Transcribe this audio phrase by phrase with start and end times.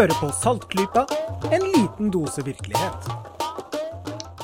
[0.00, 1.02] Hører på Saltklypa,
[1.52, 3.08] en liten dose virkelighet.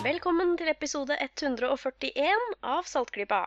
[0.05, 3.38] Velkommen til episode 141 av Saltklypa.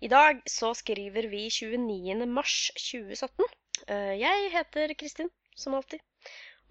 [0.00, 2.24] I dag så skriver vi 29.
[2.32, 3.44] mars 2017.
[3.92, 6.00] Eh, Jeg heter Kristin, som alltid.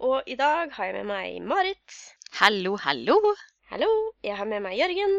[0.02, 1.98] Og i dag har jeg med meg Marit.
[2.40, 3.20] Hallo, hallo.
[3.70, 3.92] Hallo.
[4.26, 5.14] Jeg har med meg Jørgen.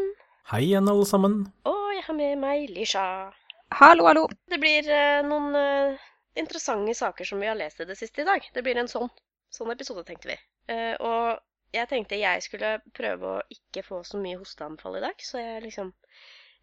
[0.52, 1.46] Hei igjen, alle sammen.
[1.64, 3.32] Og jeg har med meg Lisha.
[3.72, 4.28] Hallo, hallo.
[4.52, 8.28] Det blir eh, noen eh, interessante saker som vi har lest i det siste i
[8.28, 8.44] dag.
[8.52, 9.08] Det blir en sånn,
[9.52, 10.38] sånn episode, tenkte vi.
[10.72, 11.42] Eh, og
[11.76, 15.64] jeg tenkte jeg skulle prøve å ikke få så mye hosteanfall i dag, så jeg
[15.66, 15.92] liksom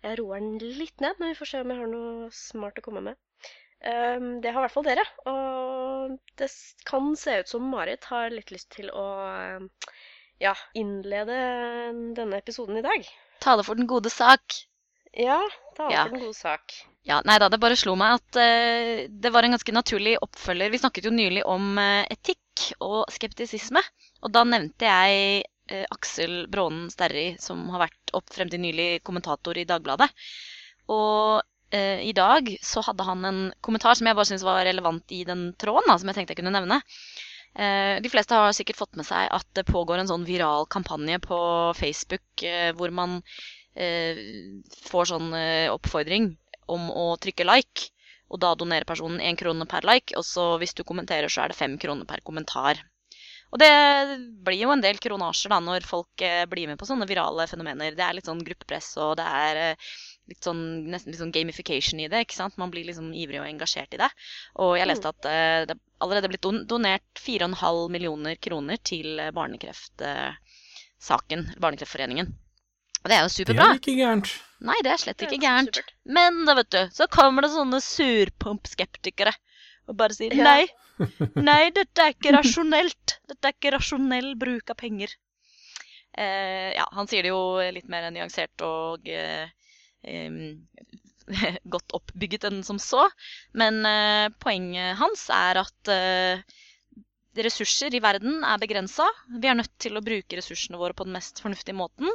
[0.03, 2.83] jeg roer den litt ned, men vi får se om jeg har noe smart å
[2.83, 3.19] komme med.
[3.83, 6.49] Um, det har i hvert fall dere, og det
[6.87, 9.05] kan se ut som Marit har litt lyst til å
[10.43, 11.37] ja, innlede
[12.17, 13.07] denne episoden i dag.
[13.43, 14.59] Tale for den gode sak.
[15.13, 15.39] Ja,
[15.77, 16.03] ta Ja.
[16.03, 16.75] for den gode sak.
[17.07, 20.71] Ja, nei da, det bare slo meg at uh, det var en ganske naturlig oppfølger.
[20.71, 22.42] Vi snakket jo nylig om uh, etikk
[22.83, 23.81] og skeptisisme,
[24.23, 29.01] og da nevnte jeg eh, Aksel Brånen Sterri, som har vært opp frem til nylig
[29.07, 30.09] kommentator i Dagbladet.
[30.93, 31.41] Og
[31.73, 35.23] eh, i dag så hadde han en kommentar som jeg bare syntes var relevant i
[35.27, 36.81] den tråden, da, som jeg tenkte jeg kunne nevne.
[37.53, 41.19] Eh, de fleste har sikkert fått med seg at det pågår en sånn viral kampanje
[41.21, 41.39] på
[41.77, 43.19] Facebook eh, hvor man
[43.77, 44.17] eh,
[44.89, 46.31] får sånn eh, oppfordring
[46.73, 47.92] om å trykke like,
[48.33, 51.53] og da donerer personen én krone per like, og så hvis du kommenterer, så er
[51.53, 52.81] det fem kroner per kommentar.
[53.53, 53.69] Og det
[54.41, 57.93] blir jo en del kronasjer da, når folk eh, blir med på sånne virale fenomener.
[57.93, 59.91] Det er litt sånn gruppepress, og det er eh,
[60.31, 62.23] litt sånn, nesten litt sånn gamification i det.
[62.25, 62.57] ikke sant?
[62.57, 64.09] Man blir liksom ivrig og engasjert i det.
[64.65, 65.29] Og jeg leste at
[65.69, 72.33] det det er blitt don donert 4,5 millioner kroner til eh, barnekreftsaken, Barnekreftforeningen.
[73.03, 73.65] Og det er jo superbra.
[73.67, 74.29] Det er ikke gærent.
[74.63, 75.79] Nei, det er slett ikke gærent.
[76.17, 79.33] Men da, vet du, så kommer det sånne surpomp-skeptikere
[79.91, 80.45] og bare sier Ja.
[80.47, 80.67] nei,
[81.49, 83.17] nei, dette er ikke rasjonelt.
[83.27, 85.11] Dette er ikke rasjonell bruk av penger.
[86.15, 87.43] Eh, ja, han sier det jo
[87.75, 89.49] litt mer nyansert og eh,
[91.75, 93.07] godt oppbygget enn som så.
[93.57, 96.43] Men eh, poenget hans er at eh,
[97.43, 99.09] ressurser i verden er begrensa.
[99.41, 102.13] Vi er nødt til å bruke ressursene våre på den mest fornuftige måten.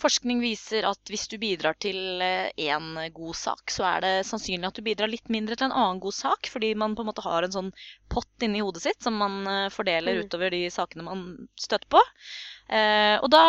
[0.00, 4.78] Forskning viser at hvis du bidrar til én god sak, så er det sannsynlig at
[4.78, 7.44] du bidrar litt mindre til en annen god sak, fordi man på en måte har
[7.44, 7.68] en sånn
[8.08, 10.24] pott inni hodet sitt som man eh, fordeler Mm.
[10.24, 11.26] utover de sakene man
[11.60, 12.00] støtter på.
[12.72, 13.44] Eh, og da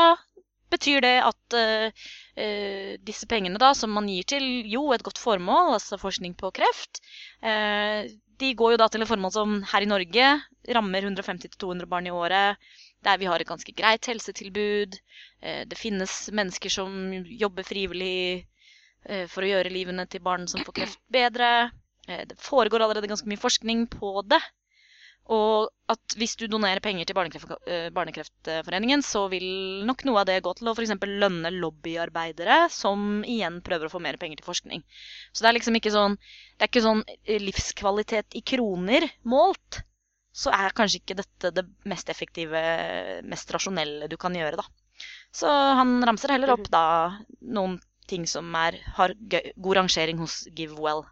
[0.71, 2.03] betyr det at eh,
[2.39, 6.51] eh, disse pengene da, som man gir til jo et godt formål, altså forskning på
[6.55, 7.01] kreft,
[7.43, 8.07] eh,
[8.41, 10.29] de går jo da til et formål som her i Norge
[10.75, 12.57] rammer 150-200 barn i året,
[13.05, 14.97] der vi har et ganske greit helsetilbud.
[15.41, 18.45] Eh, Det finnes mennesker som jobber frivillig
[19.05, 21.71] eh, for å gjøre livene til barn som får kreft, bedre.
[22.07, 24.41] Eh, Det foregår allerede ganske mye forskning på det.
[25.31, 27.51] Og at hvis du donerer penger til Barnekreft,
[27.93, 30.91] Barnekreftforeningen, så vil nok noe av det gå til å f.eks.
[31.07, 34.81] lønne lobbyarbeidere, som igjen prøver å få mer penger til forskning.
[35.31, 37.05] Så det er liksom ikke sånn Det er ikke sånn
[37.47, 39.83] livskvalitet i kroner målt.
[40.31, 42.59] Så er kanskje ikke dette det mest effektive,
[43.27, 45.07] mest rasjonelle du kan gjøre, da.
[45.35, 46.85] Så han ramser heller opp da
[47.41, 51.03] noen ting som er, har god rangering hos GiveWell.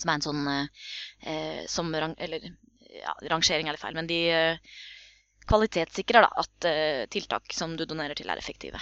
[0.00, 0.86] Som er en sånn eh,
[1.28, 2.46] eh, som rang, Eller
[3.00, 4.80] ja, rangering er litt feil, men de eh,
[5.50, 8.80] kvalitetssikrer da, at eh, tiltak som du donerer til, er effektive.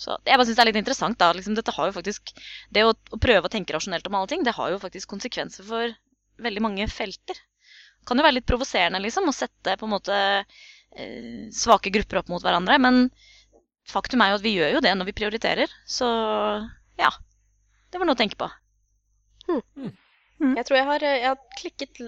[0.00, 1.18] Så jeg bare synes det er litt interessant.
[1.20, 2.32] da, liksom, dette har jo faktisk,
[2.72, 5.66] Det å, å prøve å tenke rasjonelt om alle ting, det har jo faktisk konsekvenser
[5.66, 5.92] for
[6.40, 7.36] veldig mange felter.
[8.08, 12.30] Kan jo være litt provoserende liksom, å sette på en måte eh, svake grupper opp
[12.32, 13.08] mot hverandre, men
[13.90, 15.72] faktum er jo at vi gjør jo det når vi prioriterer.
[15.88, 16.08] Så
[17.00, 17.10] ja,
[17.90, 18.48] det var noe å tenke på.
[20.40, 22.02] Jeg tror jeg har, eh, jeg har klikket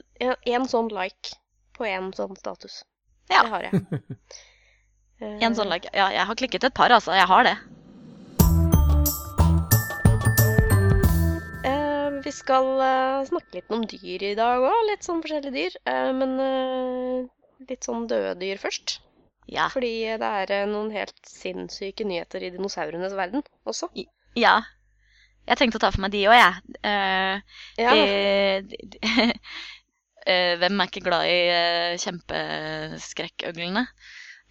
[0.55, 1.37] én sånn like
[1.77, 2.83] på én sånn status.
[3.29, 3.43] Ja.
[3.45, 3.85] Det har jeg.
[5.23, 5.87] En sånn like.
[5.95, 7.13] Ja, jeg har klikket et par, altså.
[7.15, 7.53] Jeg har det.
[12.25, 14.79] Vi skal eh, snakke litt om dyr i dag òg.
[14.91, 15.77] Litt sånn forskjellige dyr.
[15.89, 17.31] Eh, men eh,
[17.71, 18.99] litt sånn døde dyr først.
[19.51, 19.67] Ja.
[19.75, 19.93] Fordi
[20.23, 23.91] det er noen helt sinnssyke nyheter i dinosaurenes verden også.
[24.39, 24.61] ja.
[25.43, 26.77] Jeg tenkte å ta for meg de òg, jeg.
[26.87, 27.41] Uh,
[27.83, 29.01] Ja, de- de-
[30.31, 33.83] eh, hvem er ikke glad i uh, kjempeskrekkøglene?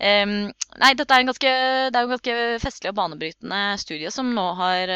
[0.02, 0.34] Um,
[0.82, 1.54] nei, dette er, en ganske,
[1.94, 4.92] det er en ganske festlig og banebrytende studie som nå har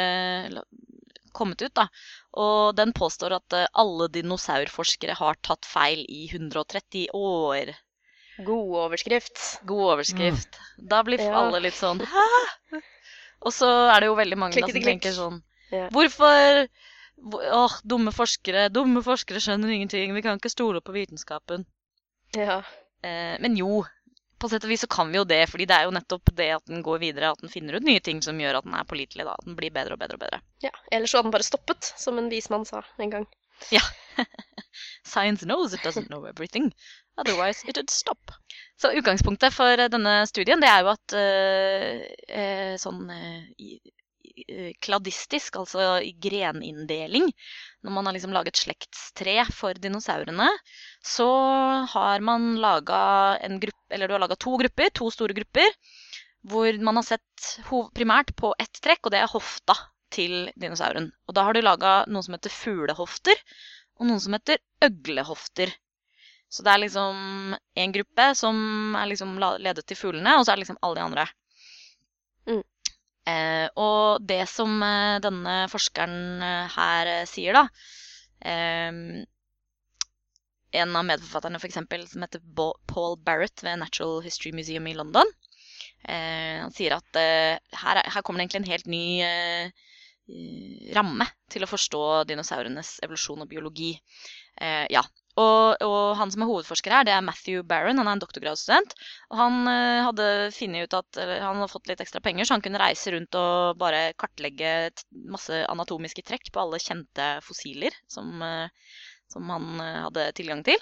[1.35, 1.73] kommet ut.
[1.77, 1.87] da.
[2.39, 7.73] Og den påstår at eh, alle dinosaurforskere har tatt feil i 130 år.
[8.45, 9.37] god overskrift.
[9.65, 10.57] God overskrift.
[10.77, 11.35] Da blir Ja.
[11.39, 12.81] alle litt sånn Hæ?
[13.45, 15.01] Og så er det jo veldig mange da, som Klikketi-klikk.
[15.01, 15.41] tenker sånn
[15.71, 15.87] Ja.
[15.89, 16.67] Hvorfor
[17.15, 18.69] hvor- Åh, dumme forskere.
[18.69, 20.13] Dumme forskere skjønner ingenting.
[20.13, 21.65] Vi kan ikke stole på vitenskapen.
[22.35, 22.57] Ja.
[23.03, 23.85] Eh, men jo,
[24.45, 26.47] på sett og vis så kan vi jo det, fordi det er jo nettopp det
[26.59, 28.87] at den går videre, at den finner ut nye ting som gjør at den er
[28.89, 29.33] pålitelig, da.
[29.39, 30.39] At den blir bedre og bedre og bedre.
[30.63, 33.25] Ja, Ellers så hadde den bare stoppet, som en vismann sa en gang.
[33.71, 33.81] Ja.
[35.07, 36.71] Science knows it doesn't know everything.
[37.17, 38.31] Otherwise it would stop.
[38.81, 43.05] Så utgangspunktet for eh, denne studien det er jo at eh, sånn
[43.57, 43.79] i-
[44.83, 47.29] kladistisk, altså i greninndeling,
[47.85, 50.47] når man har liksom laget slektstre for dinosaurene,
[51.05, 51.27] så
[51.91, 53.01] har man laga
[53.45, 55.69] en gruppe, eller du har laga to grupper, to store grupper,
[56.49, 57.51] hvor man har sett
[57.93, 59.77] primært på ett trekk, og det er hofta
[60.13, 61.11] til dinosauren.
[61.29, 63.41] Og da har du laga noe som heter fuglehofter,
[63.99, 65.73] og noen som heter øglehofter.
[66.49, 68.57] Så det er liksom en gruppe som
[68.97, 71.27] er liksom ledet til fuglene, og så er det liksom alle de andre.
[72.49, 72.63] Mm.
[73.25, 77.63] Eh, og det som eh, denne forskeren eh, her sier, da
[78.45, 79.23] eh,
[80.75, 82.41] En av medforfatterne, for eksempel, som heter
[82.91, 85.29] Paul Barrett ved Natural History Museum i London,
[86.05, 89.05] han sier at her, er- her kommer det egentlig en helt ny
[90.97, 93.93] ramme til å forstå dinosaurenes evolusjon og biologi.
[94.91, 95.01] Ja.
[95.35, 97.97] Og, og han som er hovedforsker her, det er Matthew Barron.
[97.99, 98.93] Han er en doktorgradsstudent.
[99.33, 102.63] Og han uh, hadde funnet ut at han hadde fått litt ekstra penger, så han
[102.63, 104.71] kunne reise rundt og bare kartlegge
[105.33, 109.03] masse anatomiske trekk på alle kjente fossiler som, uh,
[109.33, 110.79] som han uh, hadde tilgang til.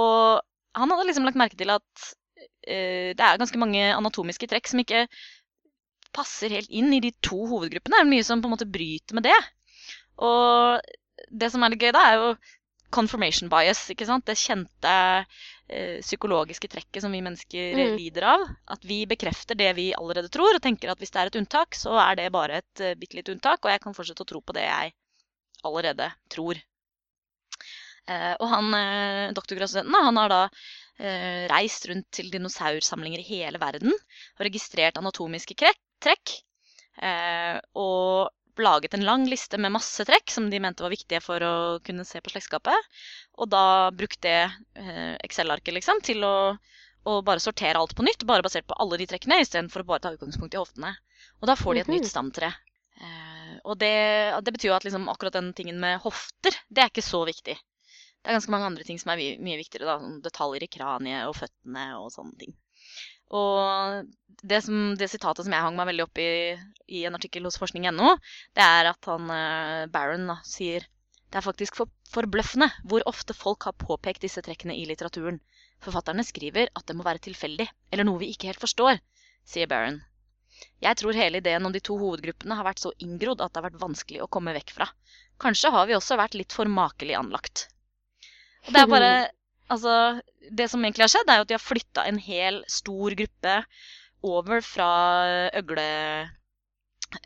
[0.00, 0.40] Og
[0.78, 2.10] han hadde liksom lagt merke til at
[2.62, 5.00] det er ganske mange anatomiske trekk som ikke
[6.14, 7.98] passer helt inn i de to hovedgruppene.
[7.98, 9.38] Det er mye som på en måte bryter med det.
[10.22, 10.78] Og
[11.42, 12.28] det som er litt gøy, da, er jo
[12.92, 13.86] confirmation bias.
[13.92, 14.26] ikke sant?
[14.28, 14.92] Det kjente
[15.72, 17.96] eh, psykologiske trekket som vi mennesker Mm.
[17.98, 18.46] lider av.
[18.76, 21.74] At vi bekrefter det vi allerede tror, og tenker at hvis det er et unntak,
[21.78, 24.40] så er det bare et uh, bitte lite unntak, og jeg kan fortsette å tro
[24.44, 24.92] på det jeg
[25.64, 26.60] allerede tror.
[28.10, 30.40] Eh, og han eh, doktorgradsstudenten han har da
[30.98, 35.54] eh, reist rundt til dinosaursamlinger i hele verden og registrert anatomiske
[36.02, 36.32] trekk.
[36.98, 41.40] Eh, og laget en lang liste med masse trekk som de mente var viktige for
[41.40, 41.52] å
[41.84, 42.76] kunne se på slektskapet.
[43.40, 44.42] Og da brukte det
[44.82, 46.34] eh, Excel-arket liksom, til å,
[47.08, 50.04] å bare sortere alt på nytt, bare basert på alle de trekkene, istedenfor å bare
[50.04, 50.92] ta utgangspunkt i hoftene.
[51.40, 51.96] Og da får de et Mhm.
[51.96, 52.52] nytt stamtre.
[53.00, 53.94] Eh, og det,
[54.44, 57.56] det betyr jo at liksom akkurat den tingen med hofter, det er ikke så viktig.
[58.22, 59.86] Det er ganske mange andre ting som er mye, mye viktigere.
[59.88, 62.52] da, sånn Detaljer i kraniet og føttene og sånne ting.
[63.32, 64.10] Og
[64.42, 66.30] det, som, det sitatet som jeg hang meg veldig opp i
[66.92, 68.16] i en artikkel hos forskning.no,
[68.56, 70.84] det er at han eh, Barron da, sier
[71.32, 75.40] det er faktisk for, forbløffende hvor ofte folk har påpekt disse trekkene i litteraturen.
[75.82, 79.00] Forfatterne skriver at det må være tilfeldig, eller noe vi ikke helt forstår,
[79.48, 80.02] sier Barron.
[80.84, 83.70] Jeg tror hele ideen om de to hovedgruppene har vært så inngrodd at det har
[83.70, 84.90] vært vanskelig å komme vekk fra.
[85.40, 87.64] Kanskje har vi også vært litt for makelig anlagt.
[88.68, 89.14] Og det er bare
[89.72, 90.20] Altså,
[90.52, 93.56] det som egentlig har skjedd, er jo at de har flytta en hel stor gruppe
[94.22, 94.90] over fra
[95.58, 95.86] øgle,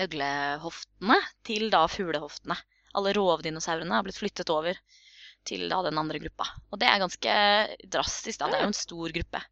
[0.07, 2.57] øglehoftene til da fuglehoftene.
[2.97, 4.79] Alle rovdinosaurene har blitt flyttet over
[5.47, 6.49] til da den andre gruppa.
[6.73, 7.35] Og det er ganske
[7.93, 8.49] drastisk, da.
[8.51, 9.43] Det er jo en stor gruppe.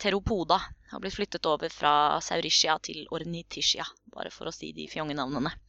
[0.00, 0.58] Teropoda
[0.92, 1.92] har blitt flyttet over fra
[2.24, 5.54] Saurischia til Ornithischia, bare for å si de fjongenavnene.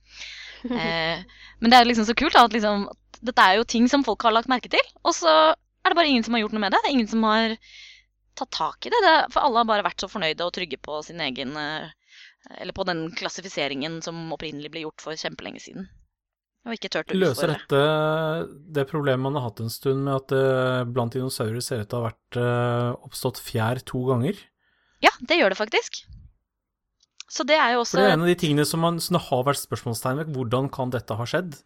[0.58, 1.20] Eh,
[1.62, 2.88] men det er liksom så kult da, at liksom,
[3.22, 5.34] dette er jo ting som folk har lagt merke til, og så
[5.88, 6.82] er det bare ingen som har gjort noe med det.
[6.84, 7.56] Det er ingen som har
[8.38, 9.04] tatt tak i det.
[9.04, 11.88] det for alle har bare vært så fornøyde og trygge på sin egen eh,
[12.62, 15.88] Eller på den klassifiseringen som opprinnelig ble gjort for kjempelenge siden.
[16.68, 17.82] Og ikke turt å Løser dette
[18.76, 21.98] det problemet man har hatt en stund med at det blant dinosaurer ser ut til
[21.98, 24.40] å ha vært eh, oppstått fjær to ganger?
[25.04, 26.04] Ja, det gjør det faktisk.
[27.28, 29.18] Så det er jo For det er også en av de tingene som, man, som
[29.18, 30.32] det har vært spørsmålstegn ved.
[30.36, 31.58] Hvordan kan dette ha skjedd?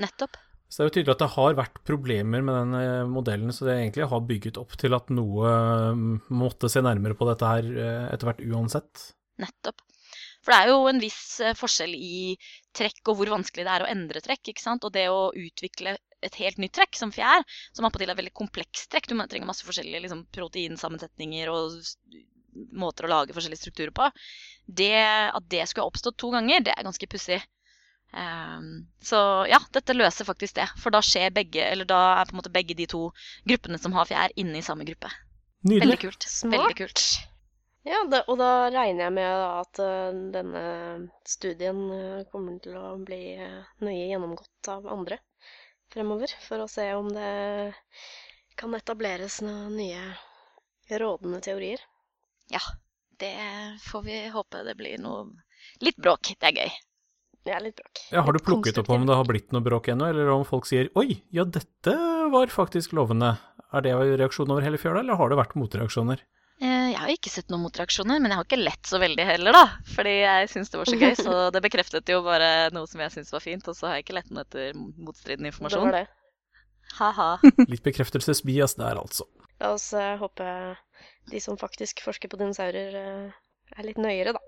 [0.00, 0.38] nettopp.
[0.72, 3.66] Så det er jo tydelig at det har vært problemer med den eh, modellen, så
[3.68, 7.68] det egentlig har bygget opp til at noe eh, måtte se nærmere på dette her
[7.68, 9.10] eh, etter hvert uansett.
[9.42, 9.84] Nettopp.
[10.42, 12.38] For det er jo en viss eh, forskjell i
[12.74, 14.48] trekk og hvor vanskelig det er å endre trekk.
[14.48, 14.88] ikke sant?
[14.88, 17.44] Og det å utvikle et helt nytt trekk, som fjær,
[17.76, 19.10] som attpåtil er veldig komplekst trekk.
[19.10, 21.76] Du trenger masse forskjellige liksom, proteinsammensetninger og
[22.80, 24.08] måter å lage forskjellige strukturer på.
[24.66, 24.94] Det,
[25.36, 27.42] at det skulle oppstått to ganger, det er ganske pussig.
[28.12, 30.68] Ehm, så ja, dette løser faktisk det.
[30.82, 33.06] For da skjer begge, eller da er på en måte begge de to
[33.48, 35.10] gruppene som har fjær, inne i samme gruppe.
[35.68, 36.26] Veldig kult.
[36.28, 36.58] Smart.
[36.58, 37.04] Veldig kult.
[37.82, 40.62] Ja, det, og da regner jeg med at eh, denne
[41.26, 45.18] studien eh, kommer til å bli eh, nøye gjennomgått av andre
[45.90, 47.74] fremover, for å se om det
[48.58, 51.82] kan etableres noen nye rådende teorier.
[52.54, 52.62] Ja,
[53.18, 53.34] det
[53.88, 55.26] får vi håpe det blir noe
[55.82, 56.72] Litt bråk, det er gøy.
[57.42, 58.00] Det er litt bråk.
[58.14, 60.66] Ja, har du plukket opp om det har blitt noe bråk ennå, eller om folk
[60.68, 61.94] sier 'oi, ja, dette
[62.30, 63.32] var faktisk lovende'?
[63.72, 66.20] Er det reaksjon over hele fjøla, eller har det vært motreaksjoner?
[66.62, 69.52] Eh, Jeg har ikke sett noen motreaksjoner, men jeg har ikke lett så veldig heller,
[69.56, 69.64] da.
[69.96, 73.10] Fordi jeg syns det var så gøy, så det bekreftet jo bare noe som jeg
[73.10, 73.66] syns var fint.
[73.66, 75.88] Og så har jeg ikke lett noe etter motstridende Det informasjon.
[75.88, 76.06] var det.
[77.00, 77.30] Ha-ha.
[77.72, 79.24] Litt bekreftelsesbias der, altså.
[79.58, 80.76] La oss uh, håpe
[81.32, 83.32] de som faktisk forsker på dinosaurer, uh,
[83.78, 84.40] er litt nøyere, da.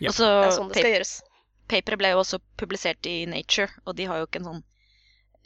[0.00, 0.08] Ja.
[0.08, 1.14] Og så Det er sånn det skal gjøres.
[1.70, 4.62] Paperet ble jo også publisert i Nature, og de har jo ikke en sånn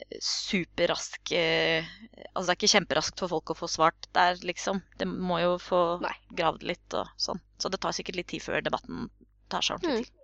[0.03, 1.87] eh, superrask eh,
[2.33, 4.81] Altså det er ikke kjemperaskt for folk å få svart der, liksom.
[4.99, 6.13] Det må jo få Nei.
[6.35, 7.39] gravd litt og sånn.
[7.59, 9.07] Så det tar sikkert litt tid før debatten
[9.49, 10.11] tar seg ordentlig Mm.
[10.11, 10.15] til.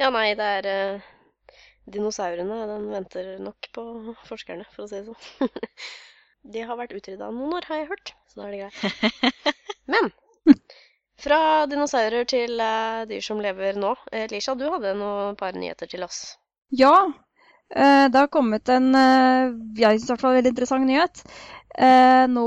[0.00, 1.10] Ja, nei, det er eh,
[1.92, 3.82] Dinosaurene, den venter nok på
[4.28, 5.50] forskerne, for å si det sånn.
[6.52, 9.52] De har vært utrydda noen år, har jeg hørt, så da er det greit.
[9.92, 10.08] Men
[11.22, 13.94] fra dinosaurer til uh, dyr som lever nå.
[14.12, 16.24] Eh, Lisha, du hadde noen par nyheter til oss.
[16.70, 16.96] Ja,
[17.72, 21.22] Uh, det har kommet en uh, jeg synes i hvert fall veldig interessant nyhet.
[22.28, 22.42] Nå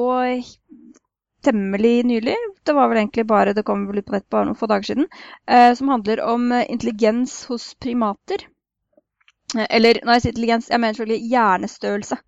[1.41, 4.59] temmelig nylig, det var vel egentlig bare det kom vel ut på nett bare noen
[4.59, 5.07] få dager siden,
[5.79, 8.45] som handler om intelligens hos primater.
[9.65, 12.19] Eller når jeg sier intelligens, jeg mener selvfølgelig hjernestørrelse.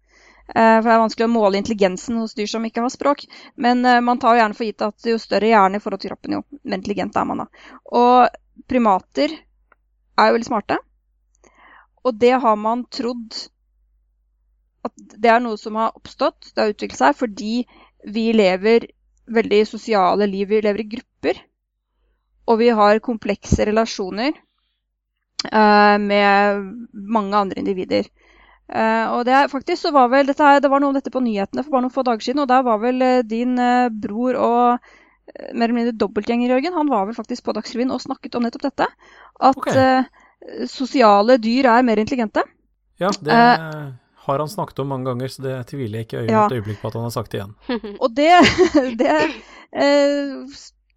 [0.55, 3.25] Eh, For det er vanskelig å måle intelligensen hos dyr som ikke har språk.
[3.55, 6.13] Men eh, man tar jo gjerne for gitt at jo større hjerne i forhold til
[6.13, 7.47] kroppen, jo mer intelligent er man da.
[7.99, 9.33] Og primater
[10.17, 10.79] er jo veldig smarte.
[12.07, 13.35] Og det har man trodd
[14.87, 17.53] at det er noe som har oppstått, det har utviklet seg, fordi
[18.07, 18.87] vi lever
[19.27, 20.47] veldig sosiale liv.
[20.47, 21.41] Vi lever i grupper.
[22.47, 26.61] Og vi har komplekse relasjoner eh, med
[26.95, 28.07] mange andre individer.
[28.67, 31.23] Eh, og det er faktisk så var vel her, Det var noe om dette på
[31.23, 34.35] nyhetene for bare noen få dager siden, og der var vel uh, din uh, bror
[34.35, 34.89] og
[35.53, 38.63] mer eller mindre dobbeltgjenger, Jørgen, han var vel faktisk på Dagsrevyen og snakket om nettopp
[38.69, 38.85] dette.
[39.43, 40.05] At okay.
[40.71, 42.45] sosiale dyr er mer intelligente.
[42.97, 43.35] Ja, det
[44.27, 46.45] har han snakket om mange ganger, så det tviler jeg ikke øye- Ja.
[46.45, 47.53] et øyeblikk på at han har sagt det igjen.
[48.03, 48.31] Og det,
[49.03, 49.11] det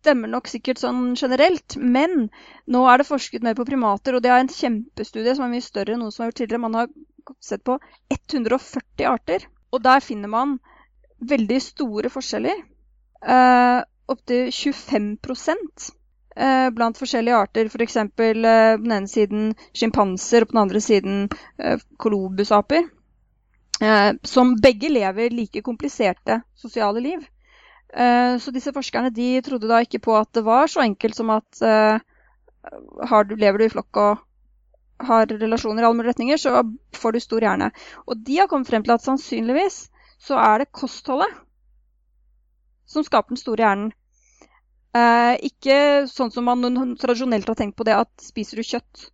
[0.00, 2.30] stemmer nok sikkert sånn generelt, men
[2.70, 5.64] nå er det forsket mer på primater, og det er en kjempestudie som er mye
[5.64, 6.64] større enn noe som er gjort tidligere.
[6.64, 6.88] Man har
[7.40, 7.78] sett på
[8.10, 10.58] 140 arter, og der finner man
[11.20, 12.62] veldig store forskjeller.
[13.20, 15.18] Eh, Opptil 25
[16.34, 17.68] eh, blant forskjellige arter.
[17.70, 17.96] F.eks.
[17.96, 22.88] Eh, på den ene siden sjimpanser, og på den andre siden eh, kolobusaper.
[23.80, 27.22] Eh, som begge lever like kompliserte sosiale liv.
[27.94, 31.30] Eh, så disse forskerne de trodde da ikke på at det var så enkelt som
[31.34, 32.02] at eh,
[33.26, 34.26] du, lever du i flokk og
[35.06, 36.62] har relasjoner i alle mulige retninger, så
[36.96, 37.70] får du stor hjerne.
[38.06, 39.86] Og de har kommet frem til at sannsynligvis
[40.20, 41.32] så er det kostholdet
[42.90, 43.92] som skaper den store hjernen.
[44.90, 45.78] Eh, ikke
[46.10, 46.66] sånn som man
[46.98, 49.06] tradisjonelt har tenkt på det at spiser du kjøtt,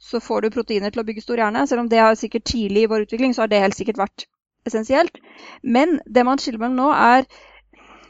[0.00, 1.66] så får du proteiner til å bygge stor hjerne.
[1.68, 4.24] Selv om det har sikkert tidlig i vår utvikling, så har det helt sikkert vært
[4.66, 5.20] essensielt.
[5.62, 7.28] Men det man skiller mellom nå, er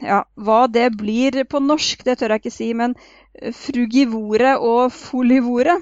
[0.01, 2.95] ja, hva det blir på norsk, det tør jeg ikke si, men
[3.53, 5.81] frugivore og folivore.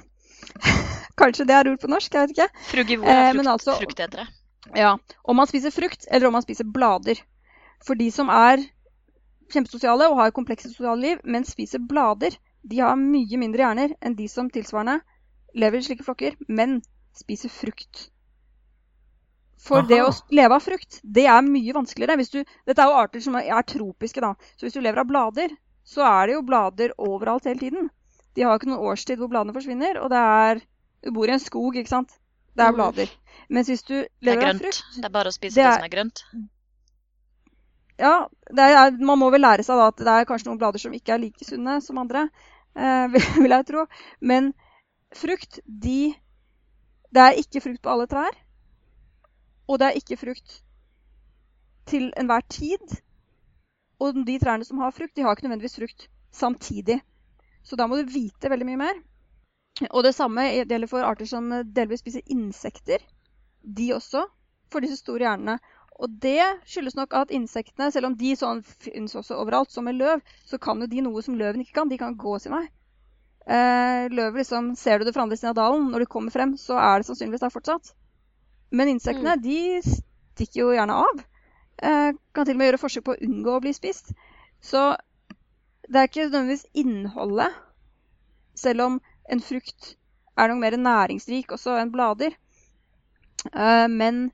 [1.20, 2.66] Kanskje det er ord på norsk, jeg vet ikke.
[2.72, 4.28] Frugivor Eh, er frukt, frukt, altså- fruktetere.
[4.76, 7.20] Ja, Om man spiser frukt, eller om man spiser blader.
[7.86, 8.64] For de som er
[9.50, 12.36] kjempesosiale og har komplekse sosiale liv, men spiser blader,
[12.68, 15.00] de har mye mindre hjerner enn de som tilsvarende
[15.56, 16.82] lever i slike flokker, men
[17.16, 18.10] spiser frukt.
[19.60, 22.16] For det å leve av frukt, det er mye vanskeligere.
[22.20, 24.34] Hvis du, dette er jo arter som er tropiske, da.
[24.56, 27.90] Så hvis du lever av blader, så er det jo blader overalt hele tiden.
[28.36, 30.62] De har jo ikke noen årstid hvor bladene forsvinner, og det er
[31.04, 32.12] Du bor i en skog, ikke sant.
[32.56, 32.76] Det er Mhm.
[32.76, 33.10] blader.
[33.50, 35.66] Mens hvis du Det er lever av frukt Det er bare å spise Det det,
[35.66, 36.24] er- som er grønt.
[38.00, 40.80] Ja, det er, man må vel lære seg da at det er kanskje noen blader
[40.80, 42.30] som ikke er like sunne som andre,
[42.76, 43.08] eh,
[43.44, 43.86] vil jeg tro.
[44.22, 44.54] Men
[45.16, 46.16] frukt, de
[47.12, 48.36] Det er ikke frukt på alle trær.
[49.68, 50.62] Og det er ikke frukt
[51.90, 53.00] til enhver tid.
[54.00, 57.02] Og de trærne som har frukt, de har ikke nødvendigvis frukt samtidig.
[57.64, 58.94] Så da må du vite veldig mye mer.
[59.88, 63.04] Og det samme gjelder for arter som delvis spiser insekter.
[63.64, 64.26] De også
[64.72, 65.60] får disse store hjernene.
[66.00, 69.98] Og det skyldes nok at insektene, selv om de sånn finnes også overalt, som med
[70.00, 71.92] løv, så kan jo de noe som løven ikke kan.
[71.92, 72.66] De kan gå sin vei.
[73.50, 76.56] Eh, løvet liksom, Ser du det fra andre siden av dalen, når du kommer frem,
[76.60, 77.92] så er det sannsynligvis der fortsatt.
[78.72, 81.24] Men insektene de stikker jo gjerne av.
[81.82, 84.14] Eh, kan til og med gjøre forsøk på å unngå å bli spist.
[84.64, 84.94] Så
[85.90, 87.56] det er ikke nødvendigvis innholdet,
[88.56, 89.94] selv om en frukt
[90.40, 92.36] er noe mer næringsrik også enn blader.
[93.54, 94.28] Uh, men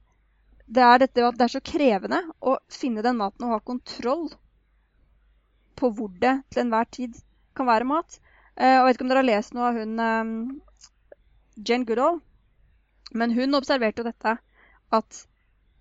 [0.66, 4.28] det er dette det er så krevende å finne den maten og ha kontroll
[5.78, 7.20] på hvor det til enhver tid
[7.58, 8.20] kan være mat.
[8.56, 10.34] Uh, jeg vet ikke om dere har lest noe av hun um,
[11.56, 12.20] Jen Goodall,
[13.16, 14.38] men hun observerte jo dette
[14.96, 15.26] at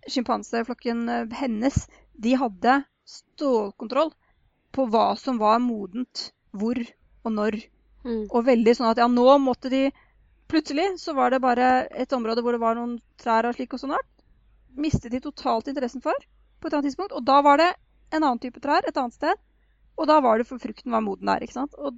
[0.09, 2.77] sjimpanseflokken eh, hennes, de hadde
[3.09, 4.13] stålkontroll
[4.75, 6.79] på hva som var modent, hvor
[7.25, 7.59] og når.
[8.05, 8.25] Mm.
[8.29, 9.89] Og veldig sånn at ja, nå måtte de
[10.45, 13.81] Plutselig så var det bare et område hvor det var noen trær og slik og
[13.81, 14.11] sånn art.
[14.77, 16.13] Mistet de totalt interessen for
[16.61, 17.15] på et annet tidspunkt.
[17.17, 17.71] Og da var det
[18.13, 19.41] en annen type trær et annet sted.
[19.97, 21.43] Og da var det for frukten var moden der.
[21.43, 21.75] ikke sant?
[21.81, 21.97] Og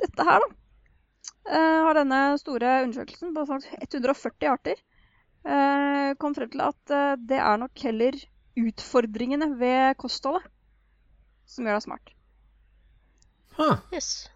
[0.00, 0.48] dette her, da,
[1.50, 7.16] eh, har denne store undersøkelsen på sånn 140 arter eh, kom frem til at eh,
[7.20, 8.18] det er nok heller
[8.60, 10.46] utfordringene ved kostholdet
[11.50, 12.14] som gjør deg smart.
[13.58, 13.76] Huh.
[13.92, 14.28] Yes.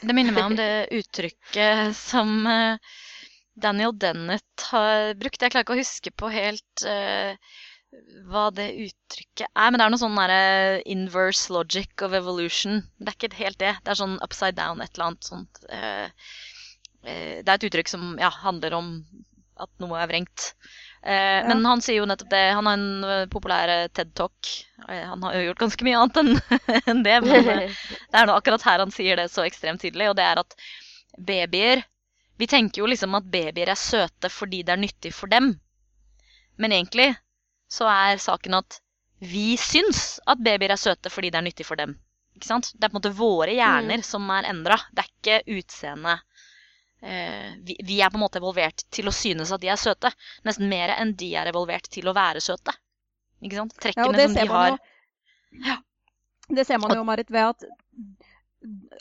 [0.00, 2.94] Det minner meg om det uttrykket som eh,
[3.54, 5.40] Daniel Dennett har brukt.
[5.42, 7.34] Jeg klarer ikke å huske på helt uh,
[8.30, 12.80] hva det uttrykket er, men det er noe sånn derre inverse logic of evolution.
[12.96, 13.74] Det er ikke helt det.
[13.84, 15.62] Det er sånn upside down, et eller annet sånt.
[15.68, 16.08] Uh,
[17.04, 18.94] uh, det er et uttrykk som ja, handler om
[19.60, 20.52] at noe er vrengt.
[21.02, 22.42] Eh, Men han sier jo nettopp det.
[22.54, 24.50] Han har en eh, populær eh, TED-talk.
[24.88, 26.30] Eh, Han har jo gjort ganske mye annet enn
[26.92, 30.16] en det, men det er nå akkurat her han sier det så ekstremt tydelig, og
[30.20, 30.54] det er at
[31.18, 31.82] babyer
[32.40, 35.52] Vi tenker jo liksom at babyer er søte fordi det er nyttig for dem.
[36.58, 37.10] Men egentlig
[37.70, 38.78] så er saken at
[39.22, 41.92] vi syns at babyer er søte fordi det er nyttig for dem.
[42.34, 42.72] Ikke sant?
[42.74, 44.78] Det er på en måte våre hjerner som er endra.
[44.90, 46.24] Det er ikke utseendet.
[47.02, 50.12] Eh, vi, vi er på en måte evolvert til å synes at de er søte.
[50.46, 52.74] Nesten mer enn de er evolvert til å være søte.
[53.42, 53.74] Ikke sant?
[53.82, 54.76] Trekkene ja, som de har.
[55.66, 55.80] jo
[56.58, 57.64] Det ser man jo, Marit, ved at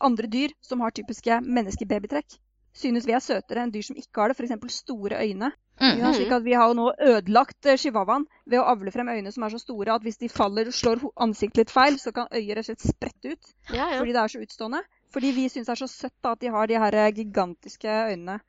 [0.02, 2.40] andre dyr som har typiske menneskebabytrekk,
[2.74, 4.80] synes vi er søtere enn dyr som ikke har det, f.eks.
[4.82, 5.52] store øyne.
[5.82, 5.98] Mm.
[6.00, 9.32] Ja, slik at Vi har jo nå ødelagt eh, chihuahuaen ved å avle frem øyne
[9.34, 12.30] som er så store at hvis de faller og slår ansiktet litt feil, så kan
[12.30, 13.98] øyet rett og slett sprette ut Ja, ja.
[14.00, 14.82] fordi det er så utstående.
[15.12, 17.96] Fordi vi syns det er så søtt da, at de har de her eh, gigantiske
[18.14, 18.40] øynene.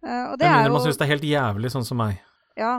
[0.00, 1.98] Uh, og det Jeg er mener jo man syns det er helt jævlig, sånn som
[2.00, 2.20] meg.
[2.56, 2.74] Ja.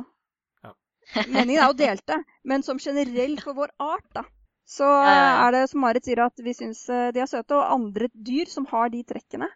[0.65, 0.71] Ja.
[1.35, 4.23] Meningen er jo delte, men som generelt for vår art, da,
[4.71, 7.57] så er det som Marit sier, at vi syns eh, de er søte.
[7.57, 9.49] Og andre dyr som har de trekkene,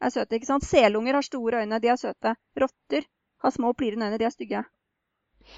[0.00, 0.36] er søte.
[0.38, 0.66] ikke sant?
[0.66, 2.36] Selunger har store øyne, de er søte.
[2.60, 3.08] Rotter
[3.42, 4.62] har små, plirende øyne, de er stygge.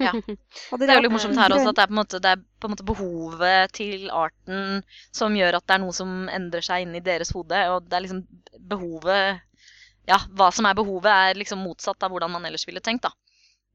[0.00, 0.12] Ja.
[0.78, 2.42] Det er jo litt morsomt her også at det er på en måte, det er
[2.42, 6.86] på en måte behovet til arten som gjør at det er noe som endrer seg
[6.86, 7.58] inni deres hode.
[7.74, 8.22] Og det er liksom
[8.72, 9.42] behovet
[10.08, 13.12] Ja, hva som er behovet, er liksom motsatt av hvordan man ellers ville tenkt, da.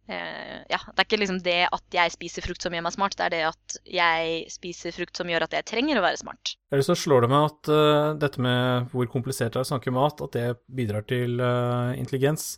[0.07, 3.15] Eh, ja, det er ikke liksom det at jeg spiser frukt som gjør meg smart,
[3.19, 6.53] det er det at jeg spiser frukt som gjør at jeg trenger å være smart.
[6.71, 9.91] Eller så slår det meg at uh, dette med hvor komplisert det er å snakke
[9.95, 10.45] mat, at det
[10.79, 12.55] bidrar til uh, intelligens.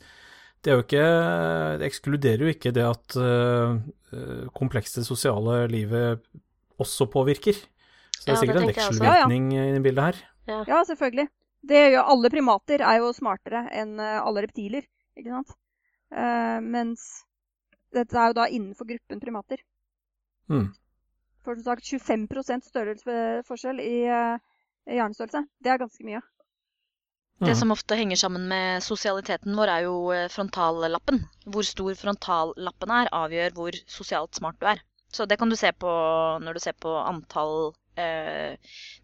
[0.63, 1.03] Det, er jo ikke,
[1.79, 3.77] det ekskluderer jo ikke det at uh,
[4.55, 6.23] komplekse sosiale livet
[6.79, 7.55] også påvirker.
[8.19, 9.79] Så det Ja, er sikkert det en vekselvirkning ja, også.
[9.79, 10.19] i bildet her.
[10.67, 11.27] Ja, selvfølgelig.
[11.69, 14.85] Det gjør alle primater er jo smartere enn eh, alle reptiler,
[15.19, 15.55] ikke sant?
[16.15, 17.03] Uh, mens
[17.95, 19.59] dette er jo da innenfor gruppen primater.
[20.47, 20.69] Mm.
[21.43, 24.39] For som sagt 25 størrelsesforskjell i uh,
[24.89, 25.43] i hjernestørrelse.
[25.63, 26.21] Det er ganske mye.
[27.39, 31.21] Det som ofte henger sammen med sosialiteten vår, er jo eh, frontallappen.
[31.47, 34.82] Hvor stor frontallappen er, avgjør hvor sosialt smart du er.
[35.13, 35.89] Så det kan du se på
[36.43, 38.58] når du ser på antall eh,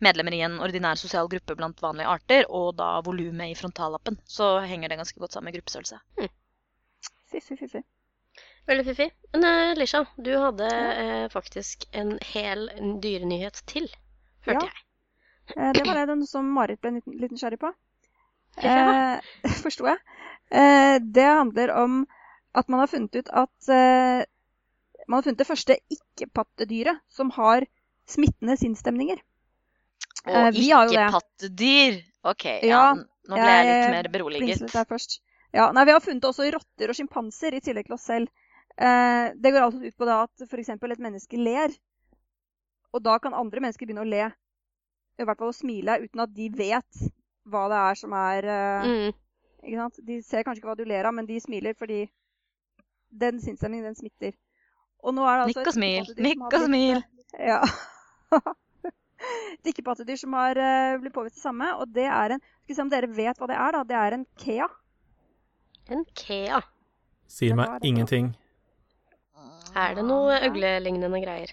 [0.03, 4.19] medlemmer i en ordinær sosial gruppe blant vanlige arter, og da volumet i frontallappen.
[4.27, 6.01] Så henger det ganske godt sammen med gruppestørrelse.
[7.31, 7.83] Fiffig, fiffig.
[8.67, 9.09] Veldig fiffig.
[9.33, 12.67] Men eh, Lisha, du hadde eh, faktisk en hel
[13.03, 13.87] dyrenyhet til,
[14.47, 14.69] hørte Ja.
[14.69, 14.85] jeg.
[15.55, 17.69] Eh, det var det den som Marit ble litt litt nysgjerrig på.
[18.63, 19.17] Ja.
[19.43, 19.99] Eh, Forsto jeg.
[20.51, 22.01] Eh, det handler om
[22.55, 24.23] at man har funnet ut at eh,
[25.07, 27.65] Man har funnet det første ikke-pattedyret som har
[28.09, 29.19] smittende sinnsstemninger.
[30.25, 31.11] Eh, Og vi har jo ikke det.
[31.13, 31.99] pattedyr!
[32.25, 32.85] OK, ja, Ja,
[33.29, 34.63] nå ble jeg litt mer beroliget.
[34.73, 35.19] Der først.
[35.53, 38.31] Ja, nei, Vi har funnet også rotter og sjimpanser, i tillegg til oss selv.
[38.77, 40.69] Eh, det går altså ut på det at f.eks.
[40.73, 41.69] et menneske ler,
[42.91, 44.25] og da kan andre mennesker begynne å le,
[45.19, 47.05] i hvert fall å smile, uten at de vet
[47.45, 49.13] hva det er som er eh, Mm.
[49.65, 49.99] ikke sant?
[50.07, 52.03] De ser kanskje ikke hva du ler av, men de smiler fordi
[53.15, 54.33] den sinnsstemningen, den smitter.
[55.05, 57.03] Og nå er det altså Nikk og smil, nikk og smil.
[57.37, 57.59] eh, Ja.
[59.55, 62.75] et ikke-pattedyr som har uh, blitt påvist det samme, og det er en Skal vi
[62.77, 63.83] se om dere vet hva det er, da.
[63.85, 64.67] Det er en kea.
[65.93, 66.61] En kea.
[67.29, 68.31] Sier meg det ingenting.
[69.75, 71.51] Er det noe øglelignende greier?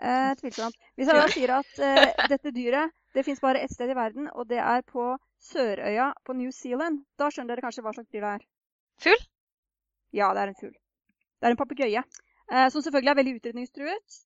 [0.00, 0.76] Eh, tvilsomt.
[0.96, 4.28] Hvis jeg da sier at eh, dette dyret det fins bare ett sted i verden,
[4.32, 5.12] og det er på
[5.50, 8.48] Sørøya på New Zealand, da skjønner dere kanskje hva slags dyr det er.
[9.04, 9.22] Fugl?
[10.14, 10.74] Ja, det er en fugl.
[11.40, 12.02] Det er en papegøye.
[12.50, 14.18] Eh, som selvfølgelig er veldig utrydningstruet.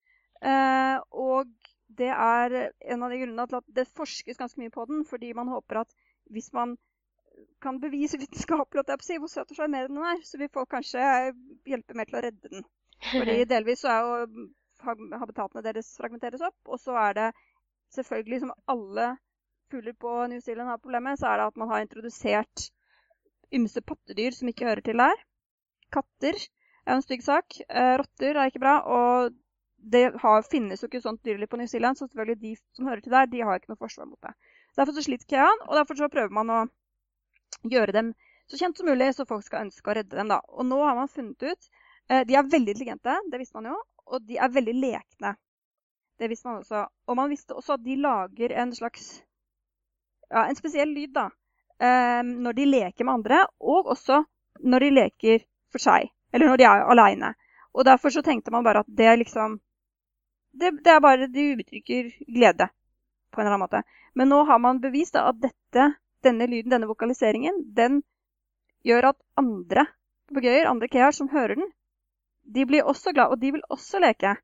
[0.44, 1.52] Eh, og
[1.98, 2.56] det er
[2.92, 5.84] en av de grunnene til at det forskes ganske mye på den, fordi man håper
[5.84, 5.94] at
[6.32, 6.76] hvis man
[7.62, 10.20] kan bevise vitenskapelig at det er på å si, hvor søt og sjarmerende den er,
[10.26, 11.06] så vil folk kanskje
[11.68, 12.68] hjelpe mer til å redde den.
[13.14, 14.46] Fordi delvis så er jo
[14.84, 17.28] habitatene deres fragmenteres opp, og så er det
[17.96, 19.14] selvfølgelig, som alle
[19.70, 22.68] fugler på New Zealand har problemer så er det at man har introdusert
[23.54, 25.24] ymse pattedyr som ikke hører til der.
[25.94, 26.36] Katter
[26.86, 27.58] er en stygg sak.
[27.68, 28.74] Eh, rotter er ikke bra.
[28.96, 29.34] Og
[29.94, 33.04] det har, finnes jo ikke sånt dyreliv på New Zealand, så selvfølgelig de som hører
[33.04, 34.32] til der, de har ikke noe forsvar mot det.
[34.76, 36.60] Derfor så sliter Kean, og derfor så prøver man å
[37.70, 38.14] gjøre dem
[38.50, 40.32] så kjent som mulig, så folk skal ønske å redde dem.
[40.32, 40.40] da.
[40.52, 41.68] Og nå har man funnet ut
[42.10, 45.34] eh, De er veldig intelligente, det visste man jo, og de er veldig lekne.
[46.18, 46.84] Det visste man også.
[47.06, 49.24] Og man visste også at de lager en slags
[50.30, 51.28] ja, en spesiell lyd da,
[51.82, 54.22] eh, når de leker med andre, og også
[54.64, 57.34] når de leker for seg, eller når de er aleine.
[57.74, 59.58] Og derfor så tenkte man bare at det liksom
[60.54, 62.68] det, det er bare De uttrykker glede
[63.32, 63.82] på en eller annen måte.
[64.14, 65.88] Men nå har man bevist da, at dette,
[66.22, 68.02] denne lyden, denne vokaliseringen, den
[68.86, 69.88] gjør at andre
[70.28, 71.72] papegøyer, andre keaer som hører den,
[72.54, 74.36] de blir også glad, og de vil også leke.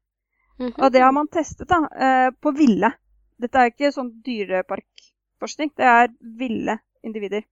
[0.60, 0.74] Mhm.
[0.78, 2.92] Og det har man testet da, eh, på ville.
[3.40, 7.44] Dette er ikke sånn dyreparkforskning, det er ville individer.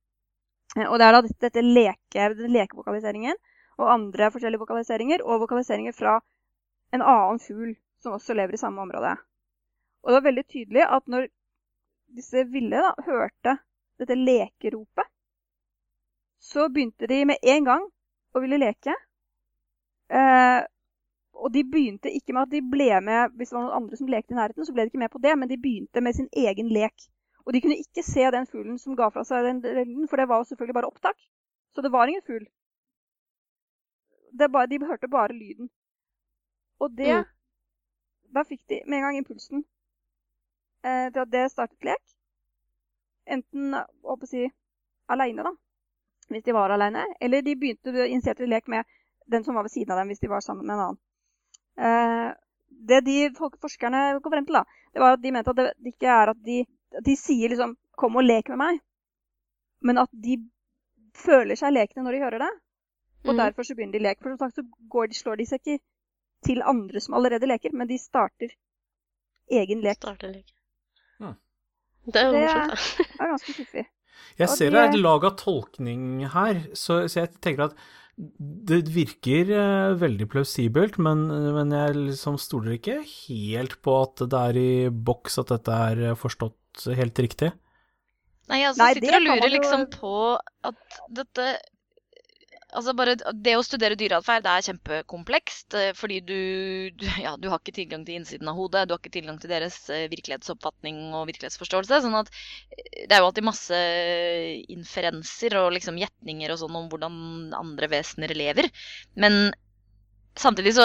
[0.77, 3.37] Eh, Og det er da dette leke, lekevokaliseringen
[3.79, 6.21] og andre forskjellige vokaliseringer, og vokaliseringer fra
[6.92, 9.16] en annen fugl som også lever i samme område.
[10.03, 11.29] Og det var veldig tydelig at når
[12.16, 13.59] disse ville da, hørte
[13.99, 15.07] dette lekeropet,
[16.40, 17.85] så begynte de med en gang
[18.35, 18.94] å ville leke.
[20.11, 20.61] Eh,
[21.38, 24.11] og de begynte ikke med at de ble med Hvis det var noen andre som
[24.11, 26.29] lekte i nærheten, så ble de ikke med på det, men de begynte med sin
[26.33, 27.09] egen lek.
[27.46, 30.29] Og de kunne ikke se den fuglen som ga fra seg den lyden, for det
[30.29, 31.18] var jo selvfølgelig bare opptak.
[31.72, 32.44] Så det var ingen fugl.
[34.38, 35.70] Det bare, de hørte bare lyden.
[36.79, 37.35] Og det Mm.
[38.35, 39.64] Da fikk de med en gang impulsen
[40.85, 42.03] eh, til at det startet lek.
[43.27, 44.42] Enten å jeg, å si
[45.09, 45.53] aleine, da,
[46.29, 48.85] hvis de var aleine, eller de begynte å initierte lek med
[49.33, 51.01] den som var ved siden av dem, hvis de var sammen med en annen.
[51.79, 52.29] Eh,
[52.88, 54.64] det de folk, forskerne kom frem til, da,
[54.95, 56.61] det var at de mente at det, det ikke er at de,
[56.97, 58.81] at de sier liksom 'kom og lek med meg',
[59.83, 60.38] men at de
[61.14, 62.51] føler seg lekne når de hører det.
[63.27, 63.38] Og mm.
[63.38, 64.21] derfor så begynner de lek.
[64.23, 65.79] For som sagt så går de, slår de seg ikke
[66.47, 68.55] til andre som allerede leker, men de starter
[69.51, 69.99] egen lek.
[69.99, 70.53] Starter lek.
[71.21, 71.33] Ja.
[72.07, 73.05] Det er jo morsomt, da.
[73.09, 73.87] Det er ganske fiffig.
[74.38, 77.77] Jeg ser de- det er et lag av tolkning her, så, så jeg tenker at
[78.18, 84.40] det virker eh, veldig plausibelt, men, men jeg liksom stoler ikke helt på at det
[84.50, 87.52] er i boks at dette er forstått helt riktig.
[88.48, 90.12] Nei, altså Nei, sitter og lurer jo- liksom på
[90.72, 91.48] at dette
[92.76, 96.40] Altså bare det å studere dyreatferd er kjempekomplekst, eh, fordi du,
[97.00, 99.52] du Ja, du har ikke tilgang til innsiden av hodet, du har ikke tilgang til
[99.52, 102.02] deres eh, virkelighetsoppfatning og virkelighetsforståelse.
[102.04, 103.81] Sånn at eh, det er jo alltid masse
[104.76, 107.16] inferenser og liksom gjetninger og sånn om hvordan
[107.57, 108.68] andre vesener lever.
[109.16, 109.48] Men
[110.38, 110.85] samtidig så,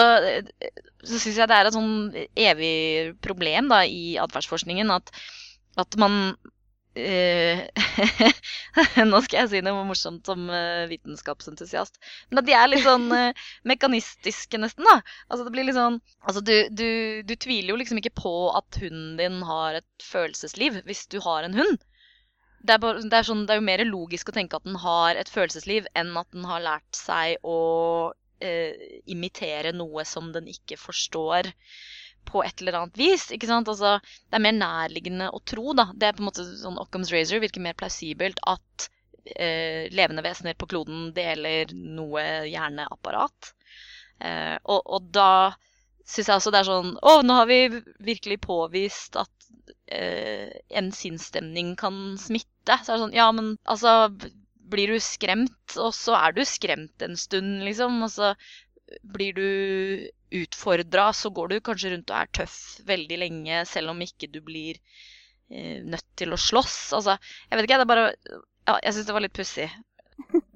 [1.04, 1.94] så syns jeg det er et sånn
[2.32, 2.74] evig
[3.22, 5.12] problem da i atferdsforskningen at,
[5.84, 6.32] at man
[9.10, 11.98] Nå skal jeg si noe morsomt som eh, vitenskapsentusiast.
[12.30, 14.86] Men at de er litt sånn eh, mekanistiske, nesten.
[14.86, 15.00] da.
[15.28, 16.90] Altså det blir litt sånn Altså du, du,
[17.26, 21.46] du tviler jo liksom ikke på at hunden din har et følelsesliv hvis du har
[21.46, 21.82] en hund.
[22.64, 24.78] Det er, bare, det, er sånn, det er jo mer logisk å tenke at den
[24.80, 27.58] har et følelsesliv, enn at den har lært seg å
[28.40, 31.50] eh, imitere noe som den ikke forstår
[32.28, 33.28] på et eller annet vis.
[33.34, 33.70] ikke sant?
[33.70, 33.96] Altså,
[34.28, 35.90] det er mer nærliggende å tro, da.
[35.94, 38.88] Det er på en måte sånn Occam's razor virker mer plausibelt at
[39.36, 43.52] eh, levende vesener på kloden deler noe hjerneapparat.
[44.20, 45.54] Eh, og, og da
[46.04, 47.60] syns jeg også det er sånn Å, nå har vi
[48.04, 49.48] virkelig påvist at
[49.90, 52.78] eh, en sinnsstemning kan smitte.
[52.84, 54.12] Så er det sånn Ja, men altså
[54.74, 57.98] Blir du skremt, og så er du skremt en stund, liksom.
[58.06, 58.30] Og så
[59.02, 62.56] blir du utfordra, så går du kanskje rundt og er tøff
[62.88, 64.80] veldig lenge, selv om ikke du blir
[65.50, 66.78] eh, nødt til å slåss.
[66.96, 67.16] Altså,
[67.48, 68.10] jeg vet ikke, det er bare
[68.64, 69.68] Ja, jeg syns det var litt pussig.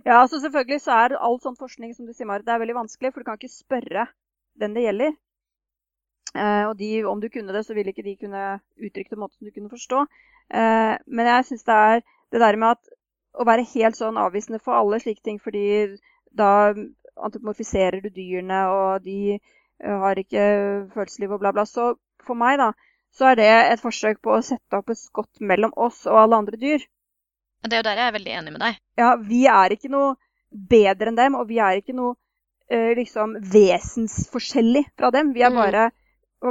[0.00, 2.78] Ja, altså selvfølgelig så er all sånn forskning som du sier, Marit, det er veldig
[2.78, 4.06] vanskelig, for du kan ikke spørre
[4.60, 5.12] den det gjelder.
[6.34, 8.44] Eh, og de, om du kunne det, så ville ikke de kunne
[8.80, 10.00] uttrykke det på en måte som du kunne forstå.
[10.56, 12.94] Eh, men jeg syns det er det der med at
[13.40, 15.66] å være helt sånn avvisende for alle slike ting, fordi
[16.36, 16.72] da
[17.20, 20.44] antropomorfiserer du dyrene, og de eh, har ikke
[20.94, 21.64] følelsesliv og bla, bla.
[21.68, 22.70] Så for meg, da,
[23.12, 26.38] så er det et forsøk på å sette opp et skott mellom oss og alle
[26.44, 26.84] andre dyr.
[27.66, 28.78] Det er jo der jeg er veldig enig med deg.
[28.96, 30.14] Ja, vi er ikke noe
[30.50, 32.14] bedre enn dem, og vi er ikke noe
[32.70, 35.32] eh, liksom vesensforskjellig fra dem.
[35.34, 35.56] Vi er Mm.
[35.60, 35.90] bare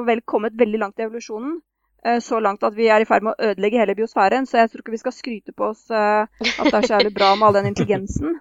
[0.06, 1.62] vel kommet veldig langt i evolusjonen.
[2.06, 4.46] eh, så langt at vi er i ferd med å ødelegge hele biosfæren.
[4.48, 7.14] Så jeg tror ikke vi skal skryte på oss eh, at det er så jævlig
[7.14, 8.40] bra med all den intelligensen.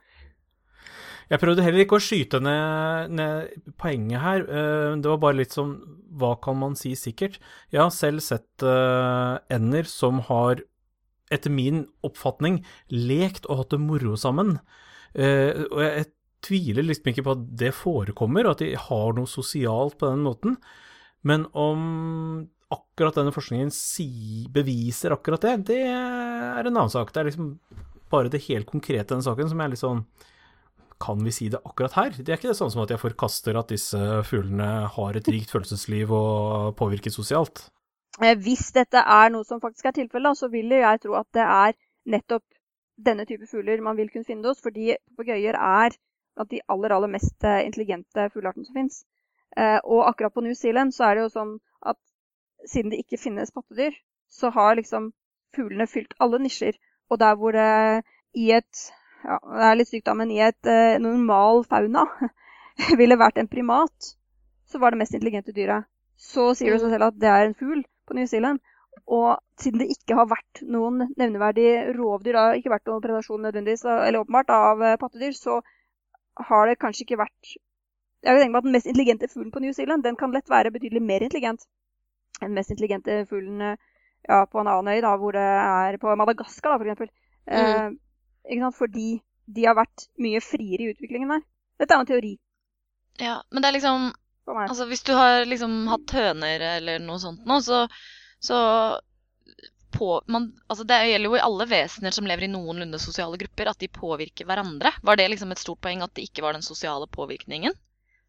[1.29, 4.45] Jeg prøvde heller ikke å skyte ned, ned poenget her.
[4.49, 5.77] Eh, det var bare litt sånn
[6.19, 7.37] Hva kan man si sikkert?
[7.75, 10.63] Jeg har selv sett uh, ender som har,
[11.31, 14.57] etter min oppfatning, lekt og hatt det moro sammen.
[15.13, 16.13] Uh, og jeg, jeg,
[16.49, 20.21] tviler liksom ikke på at det forekommer, og at de har noe sosialt på den
[20.23, 20.55] måten.
[21.27, 27.11] Men om akkurat denne forskningen si, beviser akkurat det, det er en annen sak.
[27.11, 27.53] Det er liksom
[28.13, 30.05] bare det helt konkrete i denne saken som er litt sånn
[30.99, 32.15] Kan vi si det akkurat her?
[32.17, 35.53] Det er ikke det samme som at jeg forkaster at disse fuglene har et rikt
[35.55, 37.69] følelsesliv og påvirkes sosialt.
[38.19, 41.45] Eh, hvis dette er noe som faktisk er tilfellet, så vil jeg tro at det
[41.45, 41.77] er
[42.11, 42.45] nettopp
[42.99, 45.95] denne type fugler man vil kunne finne hos, fordi papegøyer er
[46.35, 49.05] blant de aller, aller mest eh, intelligente fugleartene som fins.
[49.57, 51.55] Eh, og akkurat på New Zealand så er det jo sånn
[51.87, 51.99] at
[52.67, 53.95] siden det ikke finnes pattedyr,
[54.29, 55.13] så har liksom
[55.55, 56.75] fuglene fylt alle nisjer.
[57.09, 58.03] Og der hvor det
[58.37, 58.89] i et
[59.29, 62.07] ja, det er litt sykt da, men i et uh, normal fauna
[63.01, 64.13] ville vært en primat,
[64.69, 65.89] så var det mest intelligente dyret.
[66.19, 68.63] Så sier det seg selv at det er en fugl på New Zealand.
[69.09, 73.85] Og siden det ikke har vært noen nevneverdig rovdyr, da, ikke vært noen predasjon nødvendigvis,
[73.89, 75.61] eller åpenbart, av uh, pattedyr, så
[76.49, 77.57] har det kanskje ikke vært
[78.23, 80.51] Jeg vil tenke meg at Den mest intelligente fuglen på New Zealand den kan lett
[80.51, 81.65] være betydelig mer intelligent
[82.39, 86.15] enn den mest intelligente fuglen ja, på en annen øy, da, hvor det er på
[86.19, 87.11] Madagaskar, eksempel.
[87.51, 87.97] Mm.
[88.77, 89.09] Fordi
[89.49, 91.45] de har vært mye friere i utviklingen der.
[91.81, 92.33] Dette er en teori.
[93.19, 94.11] Ja, men det er liksom
[94.49, 97.83] Altså, hvis du har liksom hatt høner eller noe sånt nå, så,
[98.41, 98.61] så
[99.93, 103.69] på, man, altså det gjelder jo i alle vesener som lever i noenlunde sosiale grupper,
[103.69, 104.93] at de påvirker hverandre.
[105.05, 107.77] Var det liksom et stort poeng at det ikke var den sosiale påvirkningen,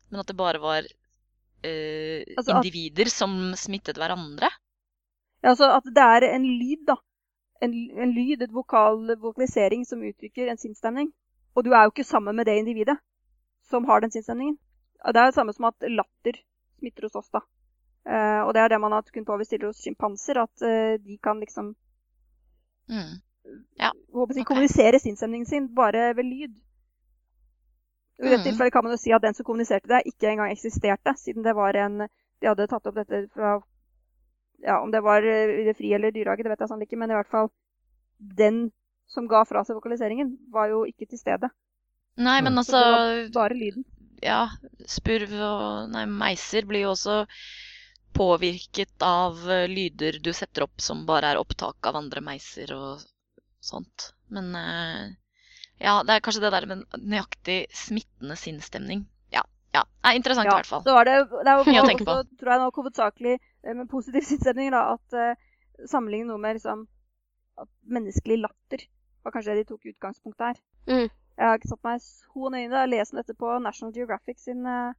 [0.09, 4.51] men at det bare var øh, altså individer at, som smittet hverandre?
[5.43, 6.99] Ja, altså at det er en lyd, da.
[7.61, 11.11] En, en lyd, et vokal, vokalisering som uttrykker en sinnsstemning.
[11.55, 12.95] Og du er jo ikke sammen med det individet
[13.69, 14.57] som har den sinnsstemningen.
[15.05, 16.39] Det er det samme som at latter
[16.79, 17.41] smitter hos oss, da.
[18.09, 21.39] Uh, og det er det man har kunnet påvise hos sjimpanser, at uh, de kan
[21.39, 21.73] liksom
[22.89, 23.11] mm.
[23.77, 23.91] ja.
[24.13, 24.47] håper okay.
[24.47, 26.55] kommunisere sinnsstemningen sin bare ved lyd.
[28.19, 28.47] I dette mm.
[28.47, 31.55] tilfellet kan man jo si at den som kommuniserte det, ikke engang eksisterte, siden det
[31.55, 32.07] var en
[32.39, 33.57] De hadde tatt opp dette fra
[34.65, 37.13] ja, Om det var i det frie eller dyrehage, det vet jeg sånn ikke, men
[37.13, 37.49] i hvert fall
[38.19, 38.69] den
[39.09, 41.49] som ga fra seg vokaliseringen, var jo ikke til stede.
[42.19, 43.85] Nei, men altså var bare lyden.
[44.21, 44.49] Ja,
[44.89, 47.23] spurv og nei, meiser blir jo også
[48.13, 53.05] påvirket av eh, lyder du setter opp som bare er opptak av andre meiser og
[53.63, 54.11] sånt.
[54.33, 55.07] Men uh,
[55.79, 59.05] ja, det er kanskje det der med nøyaktig smittende sinnsstemning.
[59.33, 59.45] Ja.
[59.75, 59.85] ja.
[60.03, 60.83] Er interessant ja, i hvert fall.
[60.85, 62.17] Så var det, det jo Mye å tenke på.
[62.41, 66.85] tror jeg nok hovedsakelig Eh, med positiv sinnsstemning, da, at uh, sammenligne noe med liksom,
[67.59, 68.85] at menneskelig latter
[69.23, 70.61] var kanskje det de tok utgangspunkt der.
[70.87, 71.09] Mm.
[71.39, 72.81] Jeg har ikke satt meg så nøye inn i det.
[72.85, 74.97] Jeg leser dette på National Geographic sine uh,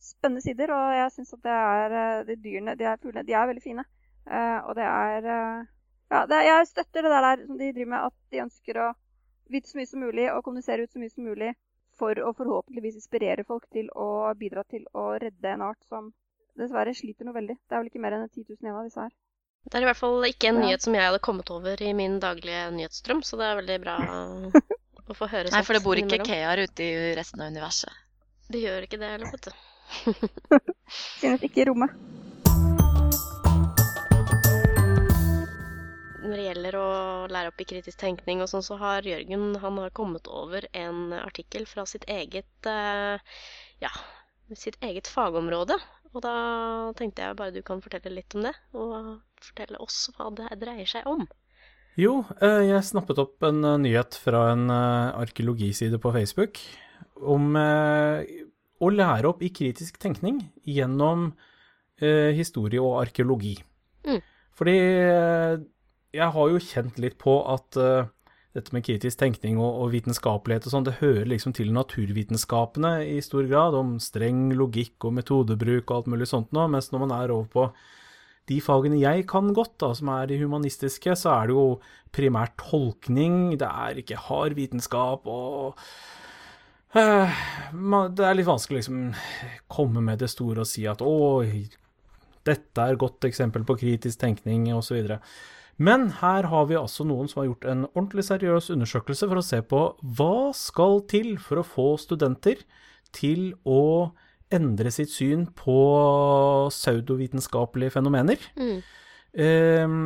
[0.00, 3.36] spennende sider, og jeg syns at det er uh, de dyrene de er, fuglene, de
[3.36, 3.86] er veldig fine.
[4.30, 5.24] og det er
[6.10, 8.92] Ja, det, jeg støtter det der som de driver med, at de ønsker å
[9.50, 11.52] vite så mye som mulig og kommunisere ut så mye som mulig
[11.98, 16.12] for å forhåpentligvis inspirere folk til å bidra til å redde en art som
[16.62, 17.56] dessverre sliter noe veldig.
[17.56, 19.16] Det er vel ikke mer enn 10 000 igjen av disse her.
[19.68, 22.16] Det er i hvert fall ikke en nyhet som jeg hadde kommet over i min
[22.22, 23.96] daglige nyhetsstrøm, så det er veldig bra
[25.10, 25.52] å få høre.
[25.52, 27.92] Nei, for det bor ikke Kear ute i resten av universet.
[28.50, 29.52] Det gjør ikke det heller, vet du.
[31.20, 31.92] Finnes ikke i rommet.
[36.20, 36.88] Når det gjelder å
[37.30, 41.12] lære opp i kritisk tenkning og sånn, så har Jørgen han har kommet over en
[41.20, 43.38] artikkel fra sitt eget eh,
[43.82, 43.90] ja,
[44.54, 45.78] sitt eget fagområde.
[46.10, 46.34] Og da
[46.98, 50.88] tenkte jeg bare du kan fortelle litt om det, og fortelle oss hva det dreier
[50.88, 51.28] seg om.
[51.98, 56.60] Jo, eh, jeg snappet opp en eh, nyhet fra en eh, arkeologiside på Facebook
[57.20, 61.34] om å lære opp i kritisk tenkning gjennom
[62.00, 63.58] historie og arkeologi.
[64.08, 64.22] Mm.
[64.56, 64.76] Fordi
[66.16, 67.76] jeg har jo kjent litt på at
[68.56, 73.20] dette med kritisk tenkning og, og vitenskapelighet og sånn, det hører liksom til naturvitenskapene i
[73.22, 77.14] stor grad, om streng logikk og metodebruk og alt mulig sånt noe, mens når man
[77.20, 77.66] er over på
[78.50, 81.66] de fagene jeg kan godt, da, som er de humanistiske, så er det jo
[82.14, 85.78] primært tolkning, det er ikke hard vitenskap og
[86.96, 87.38] uh,
[87.70, 89.04] Det er litt vanskelig å liksom
[89.70, 91.14] komme med det store og si at å,
[92.48, 95.14] dette er godt eksempel på kritisk tenkning, osv.
[95.80, 99.44] Men her har vi altså noen som har gjort en ordentlig seriøs undersøkelse for å
[99.44, 99.84] se på
[100.18, 102.60] hva skal til for å få studenter
[103.16, 104.12] til å
[104.52, 105.78] endre sitt syn på
[106.68, 108.42] pseudovitenskapelige fenomener.
[108.60, 108.82] Mm.
[109.46, 109.96] Eh,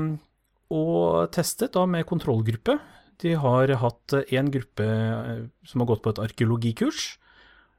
[0.74, 2.74] og testet da med kontrollgruppe
[3.22, 7.02] De har hatt en gruppe eh, som har gått på et arkeologikurs,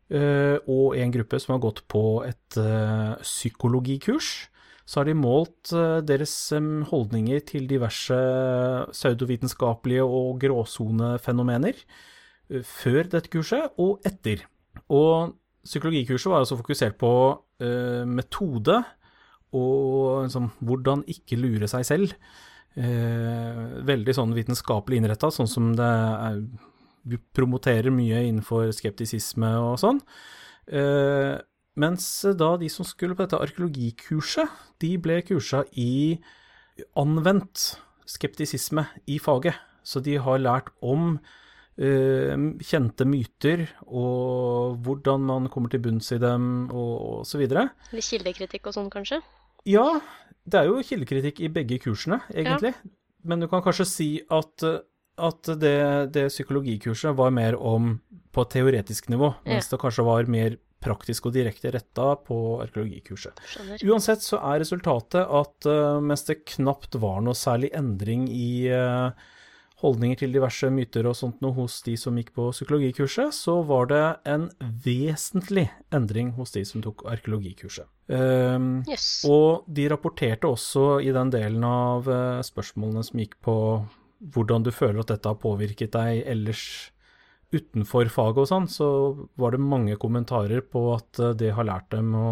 [0.09, 4.49] eh, og en gruppe som har gått på et eh, psykologikurs.
[4.85, 6.33] Så har de målt eh, deres
[6.91, 8.17] holdninger til diverse
[8.91, 14.45] pseudovitenskapelige og gråsonefenomener eh, før dette kurset og etter.
[14.93, 15.33] Og
[15.65, 17.11] psykologikurset var altså fokusert på
[17.63, 18.77] eh, metode
[19.55, 22.15] og liksom, hvordan ikke lure seg selv.
[22.75, 26.41] Eh, veldig sånn vitenskapelig innretta, sånn som det er
[27.37, 30.01] promoterer mye innenfor skeptisisme og sånn.
[30.67, 31.35] Eh,
[31.75, 32.07] mens
[32.39, 36.17] da de som skulle på dette arkeologikurset, de ble kursa i
[36.99, 37.75] anvendt
[38.09, 39.57] skeptisisme i faget.
[39.85, 42.35] Så de har lært om uh,
[42.65, 47.69] kjente myter og hvordan man kommer til bunns i dem og, og så videre.
[47.93, 49.21] Litt kildekritikk og sånn, kanskje?
[49.69, 49.85] Ja,
[50.45, 52.73] det er jo kildekritikk i begge kursene, egentlig.
[53.25, 54.65] Men du kan kanskje si at,
[55.17, 55.77] at det,
[56.13, 57.95] det psykologikurset var mer om
[58.35, 63.41] på et teoretisk nivå, mens det kanskje var mer praktisk og direkte retta på arkeologikurset.
[63.51, 63.85] Skjønner.
[63.89, 69.25] Uansett så er resultatet at eh, mens det knapt var noe særlig endring i eh,
[69.83, 73.89] holdninger til diverse myter og sånt noe hos de som gikk på psykologikurset, så var
[73.91, 74.47] det en
[74.85, 77.89] vesentlig endring hos de som tok arkeologikurset.
[78.05, 79.23] Um, yes.
[79.25, 83.55] og de rapporterte også i den delen av eh, spørsmålene som gikk på
[84.35, 86.61] hvordan du føler at dette har påvirket deg ellers
[87.55, 88.87] utenfor faget og sånn, så
[89.39, 92.27] var det mange kommentarer på at eh, det har lært dem å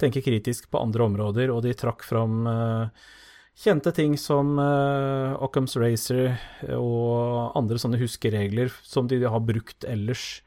[0.00, 3.10] tenke kritisk på andre områder, og de trakk fram eh,
[3.58, 6.32] kjente ting som uh, Occam's Racer
[6.78, 10.40] og andre sånne huskeregler som de har brukt ellers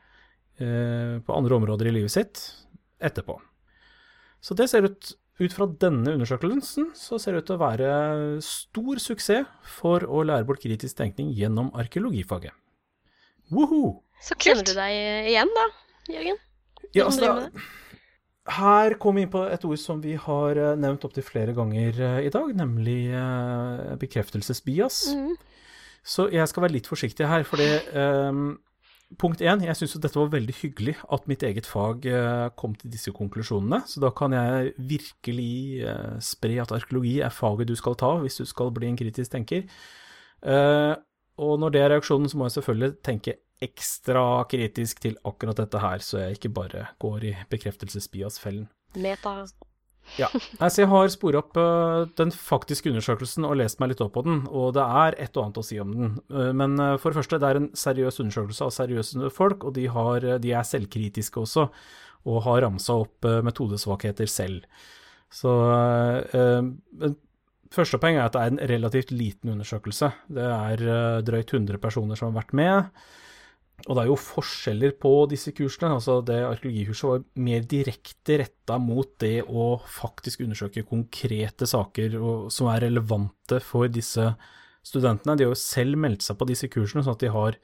[0.57, 2.41] eh, på andre områder i livet sitt
[2.97, 3.37] etterpå.
[4.41, 7.87] Så det ser ut ut fra denne undersøkelsen så ser det ut til å være
[8.45, 12.55] stor suksess for å lære bort kritisk tenkning gjennom arkeologifaget.
[13.51, 14.04] Woho!
[14.23, 14.73] Så Kjenner kult.
[14.73, 15.65] du deg igjen da,
[16.13, 16.39] Jørgen?
[16.95, 17.65] Ja, altså, da,
[18.55, 21.97] her kom vi inn på et ord som vi har eh, nevnt opptil flere ganger
[21.97, 25.01] eh, i dag, nemlig eh, bekreftelsesbias.
[25.15, 25.33] Mm.
[26.05, 27.65] Så jeg skal være litt forsiktig her, fordi
[27.97, 28.51] um,
[29.17, 32.93] punkt én, jeg syns dette var veldig hyggelig at mitt eget fag eh, kom til
[32.93, 33.81] disse konklusjonene.
[33.89, 38.37] Så da kan jeg virkelig eh, spre at arkeologi er faget du skal ta hvis
[38.41, 39.65] du skal bli en kritisk tenker.
[40.45, 40.93] Eh,
[41.41, 45.79] og når det er reaksjonen, så må jeg selvfølgelig tenke ekstra kritisk til akkurat dette
[45.79, 48.67] her, så jeg ikke bare går i bekreftelsesbiasfellen.
[48.99, 49.37] Meta.
[50.19, 50.27] Ja.
[50.61, 54.23] Altså, jeg har sporet opp øh, den faktiske undersøkelsen og lest meg litt opp på
[54.27, 56.13] den, og det er et og annet å si om den.
[56.29, 59.75] Uh, men uh, for det første, det er en seriøs undersøkelse av seriøse folk, og
[59.79, 61.67] de, har, de er selvkritiske også,
[62.25, 64.65] og har ramsa opp metodesvakheter selv.
[65.33, 65.51] Så
[67.75, 70.07] Første poeng er at det er en relativt liten undersøkelse.
[70.31, 73.01] Det er drøyt 100 personer som har vært med.
[73.83, 75.91] Og det er jo forskjeller på disse kursene.
[75.97, 82.51] altså Det arkeologikurset var mer direkte retta mot det å faktisk undersøke konkrete saker og,
[82.55, 84.31] som er relevante for disse
[84.85, 85.35] studentene.
[85.35, 87.59] De har jo selv meldt seg på disse kursene, sånn at de har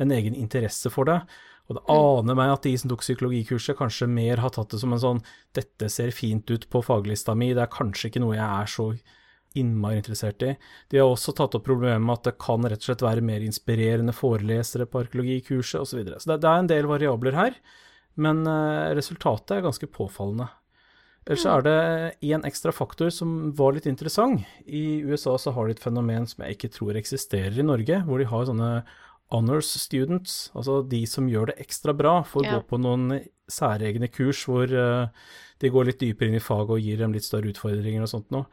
[0.00, 1.18] en egen interesse for det.
[1.70, 4.92] Og det aner meg at de som tok psykologikurset, kanskje mer har tatt det som
[4.92, 5.20] en sånn
[5.54, 8.92] 'dette ser fint ut på faglista mi', det er kanskje ikke noe jeg er så
[9.58, 10.54] innmari interessert i.
[10.90, 13.42] De har også tatt opp problemet med at det kan rett og slett være mer
[13.42, 15.90] inspirerende forelesere på arkeologikurset osv.
[15.90, 16.20] Så, videre.
[16.22, 17.58] så det, det er en del variabler her,
[18.20, 20.48] men eh, resultatet er ganske påfallende.
[21.28, 21.74] Ellers er det
[22.32, 24.40] én ekstra faktor som var litt interessant.
[24.66, 28.18] I USA så har de et fenomen som jeg ikke tror eksisterer i Norge, hvor
[28.18, 28.70] de har sånne
[29.30, 32.56] honors students, altså de som gjør det ekstra bra, får Ja.
[32.56, 35.06] gå på noen særegne kurs hvor eh,
[35.60, 38.30] de går litt dypere inn i faget og gir dem litt større utfordringer og sånt
[38.34, 38.46] noe.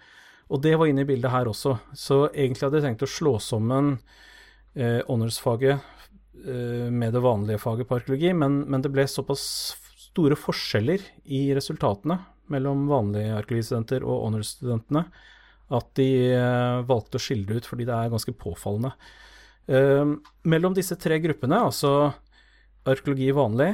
[0.48, 1.76] Og det var inne i bildet her også.
[1.98, 3.98] Så egentlig hadde jeg tenkt å slå sammen
[4.78, 9.44] eh, honors-faget eh, med det vanlige faget på arkeologi, men, men det ble såpass
[10.08, 11.04] store forskjeller
[11.36, 12.22] i resultatene
[12.52, 15.04] mellom vanlige arkeologistudenter og honors-studentene
[15.78, 18.94] at de eh, valgte å skille ut fordi det er ganske påfallende.
[19.68, 20.14] Eh,
[20.48, 22.14] mellom disse tre gruppene, altså
[22.88, 23.74] arkeologi vanlig,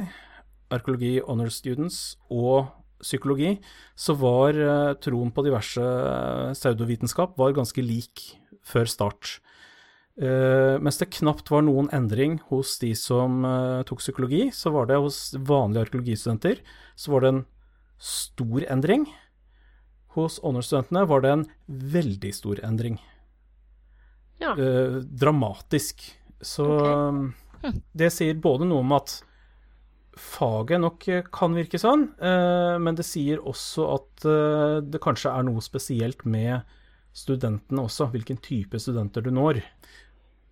[0.74, 2.00] arkeologi honors students
[2.34, 2.66] og
[3.04, 3.58] psykologi,
[3.94, 8.30] så var eh, troen på diverse eh, pseudovitenskap var ganske lik
[8.64, 9.38] før start.
[10.14, 14.86] Uh, mens det knapt var noen endring hos de som uh, tok psykologi, så var
[14.86, 16.60] det hos vanlige arkeologistudenter
[16.94, 17.40] så var det en
[17.98, 19.08] stor endring.
[20.14, 23.00] Hos honors-studentene var det en veldig stor endring.
[24.38, 24.54] Ja.
[24.54, 26.06] Uh, dramatisk.
[26.38, 27.34] Så okay.
[27.64, 27.82] hm.
[27.90, 29.18] det sier både noe om at
[30.20, 35.32] faget nok eh, kan virke sånn, eh, men det sier også at eh, det kanskje
[35.32, 36.62] er noe spesielt med
[37.14, 39.60] studentene også, hvilken type studenter du når.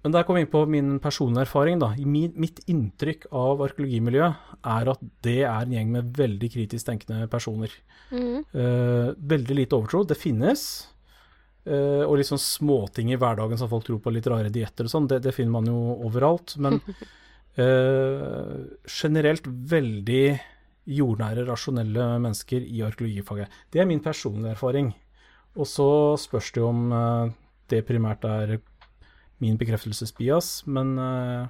[0.02, 1.78] Men der kom vi inn på min personlige erfaring.
[1.78, 1.92] da.
[1.94, 7.70] Mitt inntrykk av arkeologimiljøet er at det er en gjeng med veldig kritisk tenkende personer.
[8.10, 10.02] Eh, veldig lite overtro.
[10.02, 10.88] Det finnes.
[11.62, 15.04] og litt sånn småting i hverdagen som folk tror på, litt rare dietter og sånn,
[15.06, 15.76] det, det finner man jo
[16.08, 16.56] overalt.
[16.58, 16.80] Men
[17.56, 20.24] generelt veldig
[20.88, 23.52] jordnære, rasjonelle mennesker i arkeologifaget.
[23.72, 24.92] Det er min personlige erfaring.
[25.56, 25.88] Og så
[26.20, 27.32] spørs det jo om eh,
[27.70, 28.58] det primært er
[29.42, 31.46] min bekreftelsesbias, men eh,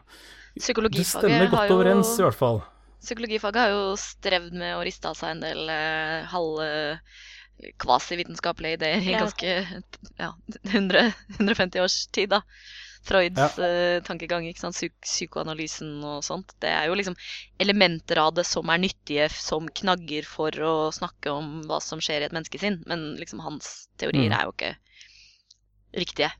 [0.57, 2.63] det stemmer har godt jo overens, i hvert fall.
[3.03, 6.69] Psykologifaget har jo strevd med å riste av seg en del eh, halve
[7.83, 9.23] kvasivitenskapelige ideer i Ja.
[9.23, 9.83] ganske
[10.19, 10.33] ja,
[10.67, 12.43] 100, 150 års tid, da.
[13.03, 14.77] Freuds eh, tankegang, ikke sant?
[14.79, 16.53] Psyk psykoanalysen og sånt.
[16.63, 17.17] Det er jo liksom
[17.59, 22.23] elementer av det som er nyttige som knagger for å snakke om hva som skjer
[22.23, 24.39] i et menneskesinn, men liksom hans teorier Mm.
[24.39, 24.73] er jo ikke
[26.05, 26.31] riktige.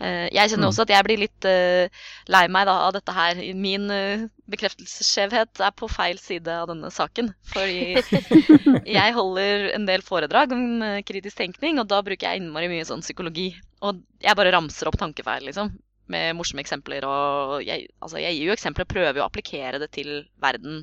[0.00, 0.70] Uh, jeg kjenner Mm.
[0.72, 1.88] også at jeg blir litt uh,
[2.32, 3.36] lei meg da, av dette her.
[3.54, 7.28] Min uh, bekreftelsesskjevhet er på feil side av denne saken.
[7.52, 8.00] Fordi
[8.98, 13.04] jeg holder en del foredrag om kritisk tenkning, og da bruker jeg innmari mye sånn
[13.04, 13.52] psykologi.
[13.82, 15.70] Og jeg bare ramser opp tankefeil, liksom.
[16.10, 17.04] Med morsomme eksempler.
[17.08, 20.10] Og jeg, altså, jeg gir jo eksempler og prøver jo å applikere det til
[20.42, 20.82] verden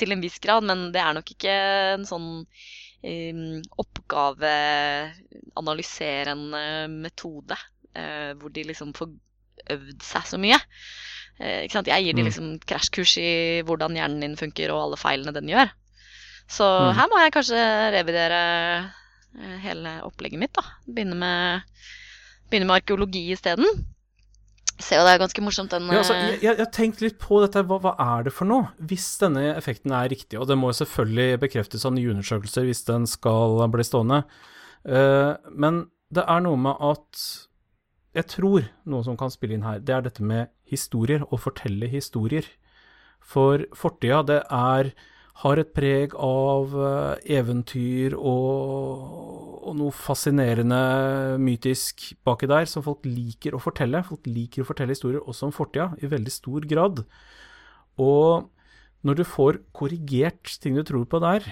[0.00, 1.54] til en viss grad, men det er nok ikke
[1.94, 6.62] en sånn um, oppgaveanalyserende
[7.02, 7.56] metode
[7.98, 9.08] uh, hvor de liksom får
[9.74, 10.58] øvd seg så mye.
[11.40, 11.90] Uh, ikke sant?
[11.90, 12.28] Jeg gir de Mm.
[12.30, 13.28] liksom krasjkurs i
[13.66, 15.68] hvordan hjernen din funker og alle feilene den gjør.
[16.50, 16.94] Så Mm.
[16.96, 17.60] her må jeg kanskje
[17.94, 18.40] revidere
[19.38, 20.52] eh, hele opplegget mitt.
[20.52, 20.62] da.
[20.88, 21.62] Begynne med,
[22.50, 23.66] begynne med arkeologi isteden.
[24.80, 27.42] Ser jo det er ganske morsomt, den Ja, altså, eh, jeg har tenkt litt på
[27.42, 28.70] dette, hva, hva er det for noe?
[28.80, 32.86] Hvis denne effekten er riktig, og det må jo selvfølgelig bekreftes av nye undersøkelser hvis
[32.88, 34.22] den skal bli stående,
[34.88, 37.26] uh, men det er noe med at
[38.16, 41.86] jeg tror noe som kan spille inn her, det er dette med historier, å fortelle
[41.90, 42.46] historier.
[43.20, 44.90] For fortida, det er
[45.40, 49.04] har et preg av eh, eventyr og,
[49.64, 50.80] og noe fascinerende
[51.40, 54.02] mytisk baki der, som folk liker å fortelle.
[54.04, 57.04] Folk liker å fortelle historier også om fortida, i veldig stor grad.
[58.00, 58.50] Og
[59.06, 61.48] når du får korrigert ting du tror på der,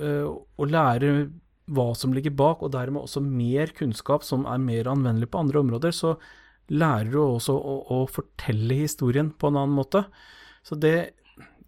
[0.00, 1.28] eh, og lærer
[1.68, 5.60] hva som ligger bak, og dermed også mer kunnskap som er mer anvendelig på andre
[5.60, 6.16] områder, så
[6.72, 10.06] lærer du også å, å fortelle historien på en annen måte.
[10.64, 10.96] Så det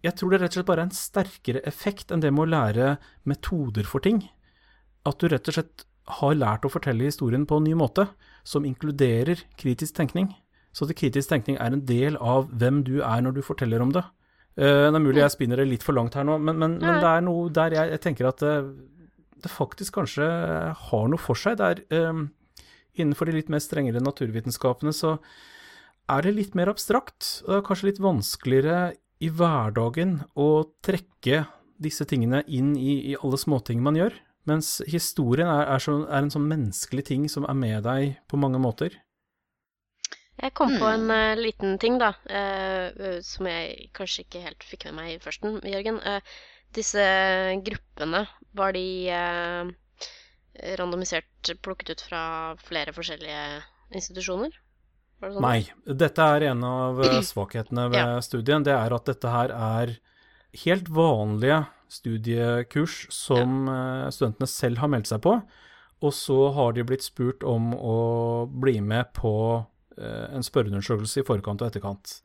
[0.01, 2.51] Jeg tror det rett og slett bare er en sterkere effekt enn det med å
[2.55, 2.93] lære
[3.29, 4.23] metoder for ting.
[5.05, 5.85] At du rett og slett
[6.17, 8.07] har lært å fortelle historien på en ny måte,
[8.43, 10.31] som inkluderer kritisk tenkning.
[10.73, 13.91] Så at kritisk tenkning er en del av hvem du er når du forteller om
[13.93, 14.03] det.
[14.57, 16.99] Eh, det er mulig jeg spinner det litt for langt her nå, men, men, men
[17.03, 18.55] det er noe der jeg, jeg tenker at det,
[19.45, 20.27] det faktisk kanskje
[20.87, 21.59] har noe for seg.
[21.61, 22.25] Det er eh,
[22.99, 25.17] innenfor de litt mer strengere naturvitenskapene så
[26.11, 28.79] er det litt mer abstrakt, og det er kanskje litt vanskeligere
[29.21, 30.49] i hverdagen å
[30.83, 31.45] trekke
[31.81, 34.17] disse tingene inn i, i alle småting man gjør.
[34.49, 38.39] Mens historien er, er, så, er en sånn menneskelig ting som er med deg på
[38.41, 38.97] mange måter.
[40.41, 40.93] Jeg kom på Mm.
[40.95, 45.09] en uh, liten ting, da, eh, eh, som jeg kanskje ikke helt fikk med meg
[45.11, 45.99] i førsten, Jørgen.
[46.01, 46.21] Uh,
[46.73, 47.03] disse
[47.61, 49.11] gruppene, var de
[50.79, 52.21] randomisert plukket ut fra
[52.63, 53.61] flere forskjellige
[53.91, 54.55] institusjoner?
[55.21, 55.43] Det sånn?
[55.45, 58.21] Nei, dette er en av eh, svakhetene ved Ja.
[58.25, 58.63] studien.
[58.65, 59.95] Det er at dette her er
[60.65, 64.09] helt vanlige studiekurs som ja.
[64.13, 65.37] studentene selv har meldt seg på.
[66.01, 69.31] Og så har de blitt spurt om å bli med på
[69.99, 72.21] eh, en spørreundersøkelse i forkant og etterkant.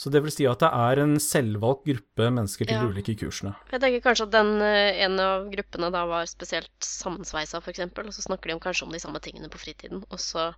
[0.00, 2.84] Så det vil si at det er en selvvalgt gruppe mennesker til Ja.
[2.86, 3.54] de ulike kursene.
[3.72, 8.12] Jeg tenker kanskje at den ene en av gruppene da var spesielt sammensveisa, f.eks., og
[8.16, 10.50] så snakker de om, kanskje om de samme tingene på fritiden, og så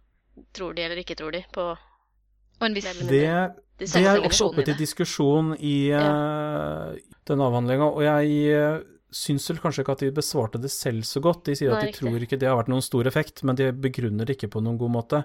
[0.55, 4.65] tror de eller ikke tror de på Og en Det, de det er også oppe
[4.65, 10.13] til diskusjon i eh, den avhandlinga, og jeg uh, syns vel kanskje ikke at de
[10.15, 11.45] besvarte det selv så godt.
[11.49, 12.05] De sier Nei, at de riktig.
[12.07, 14.79] tror ikke det har vært noen stor effekt, men de begrunner det ikke på noen
[14.79, 15.23] god måte.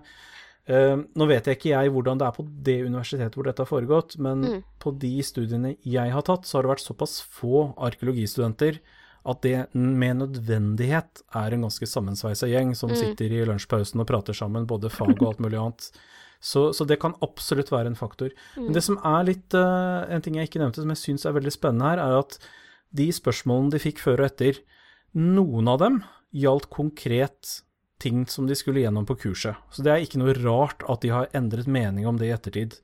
[0.68, 3.70] Uh, nå vet jeg ikke jeg hvordan det er på det universitetet hvor dette har
[3.70, 4.64] foregått, men Mm.
[4.82, 8.82] på de studiene jeg har tatt, så har det vært såpass få arkeologistudenter
[9.28, 12.95] at det med nødvendighet er en ganske sammensveisa gjeng som Mm.
[12.95, 15.89] sitter i lunsjpausen og prater sammen, både fag og alt mulig annet.
[16.39, 18.30] Så, så det kan absolutt være en faktor.
[18.55, 21.34] Men det som er litt uh, En ting jeg ikke nevnte, som jeg syns er
[21.34, 22.38] veldig spennende her, er at
[22.93, 24.59] de spørsmålene de fikk før og etter,
[25.17, 27.61] noen av dem gjaldt konkret
[27.99, 29.57] ting som de skulle gjennom på kurset.
[29.73, 32.78] Så det er ikke noe rart at de har endret mening om det i ettertid.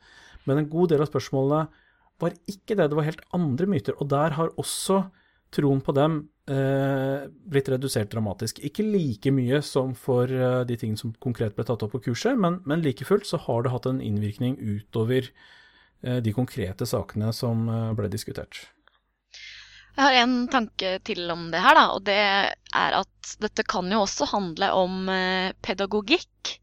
[0.50, 1.68] Men en god del av spørsmålene
[2.20, 3.94] var ikke det, det var helt andre myter.
[4.02, 5.04] Og der har også
[5.54, 8.60] troen på dem eh, blitt redusert dramatisk.
[8.66, 12.40] Ikke like mye som for eh, de tingene som konkret ble tatt opp på kurset,
[12.40, 15.30] men, men like fullt så har det hatt en innvirkning utover
[16.04, 18.66] eh, de konkrete sakene som eh, ble diskutert.
[19.94, 23.92] Jeg har en tanke til om det her, da, og det er at dette kan
[23.94, 26.56] jo også handle om eh, pedagogikk.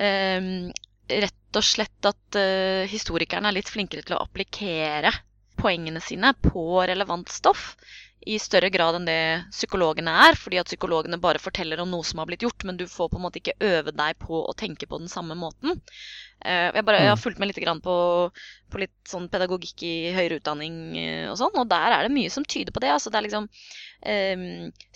[0.00, 0.70] Ehm,
[1.08, 5.12] rett og slett at eh, historikerne er litt flinkere til å applikere
[5.58, 7.74] poengene sine på relevant stoff
[8.28, 9.20] i større grad enn det
[9.54, 12.84] psykologene er, fordi at psykologene bare forteller om noe som har blitt gjort, men du
[12.90, 15.78] får på en måte ikke øve deg på å tenke på den samme måten.
[16.44, 17.96] Eh, jeg, bare, jeg har fulgt med litt på,
[18.70, 22.30] på litt sånn pedagogikk i høyere utdanning eh, og sånn, og der er det mye
[22.30, 22.92] som tyder på det.
[22.94, 23.48] Altså, det er liksom
[24.12, 24.44] eh,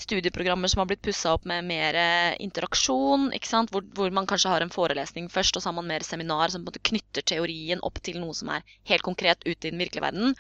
[0.05, 1.99] studieprogrammer som har blitt pussa opp med mer
[2.43, 3.73] interaksjon, ikke sant?
[3.73, 6.69] Hvor, hvor, man kanskje har en forelesning først, og så har man mer seminar som
[6.69, 10.37] knytter teorien opp til noe som er helt konkret ute i den virkelige verden.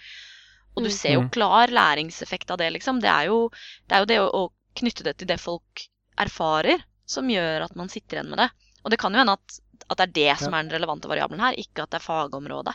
[0.76, 0.96] Og du Mm.
[0.96, 1.30] ser jo Mm.
[1.30, 3.00] klar læringseffekt av det, liksom.
[3.00, 3.50] Det er jo
[3.88, 7.76] det, er jo det å, å knytte det til det folk erfarer, som gjør at
[7.76, 8.50] man sitter igjen med det.
[8.84, 9.58] Og det kan jo hende at,
[9.90, 12.74] at det er det som er den relevante variabelen her, ikke at det er fagområdet.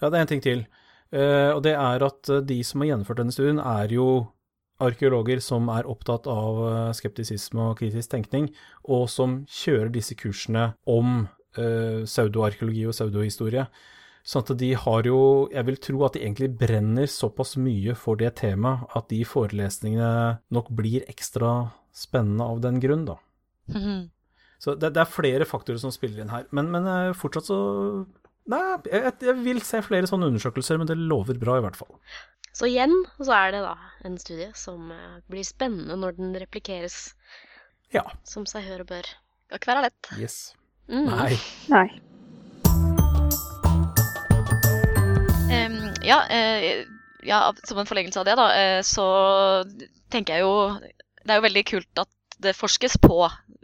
[0.00, 0.66] Ja, det er en ting til.
[1.14, 4.28] Uh, og det er at eh, de som har gjennomført denne studien, er jo
[4.80, 8.50] arkeologer som er opptatt av eh, skeptisisme og kritisk tenkning,
[8.84, 11.28] og som kjører disse kursene om
[11.58, 13.64] uh, pseudoarkeologi og pseudohistorie.
[14.28, 15.18] Sånn at de har jo
[15.54, 20.38] Jeg vil tro at de egentlig brenner såpass mye for det temaet at de forelesningene
[20.52, 23.16] nok blir ekstra spennende av den grunn, da.
[23.72, 24.10] Mhm.
[24.58, 26.44] Så det, det er flere faktorer som spiller inn her.
[26.50, 27.58] Men, men eh, fortsatt så
[28.48, 28.58] Nei,
[28.88, 31.90] jeg, jeg vil se flere sånne undersøkelser, men det lover bra i hvert fall.
[32.56, 33.74] Så igjen så er det da
[34.08, 37.14] en studie som eh, blir spennende når den replikeres
[37.94, 38.06] Ja.
[38.24, 39.12] som seg hør og bør.
[39.48, 40.12] Skal ikke være lett.
[40.18, 40.38] Yes.
[40.88, 41.06] Mm.
[41.12, 41.32] Nei.
[41.72, 41.86] Nei.
[45.48, 46.84] Em, ja, uh,
[47.24, 49.04] ja, som en forlengelse av det, da, uh, så
[50.12, 50.54] tenker jeg jo
[51.24, 53.16] Det er jo veldig kult at det forskes på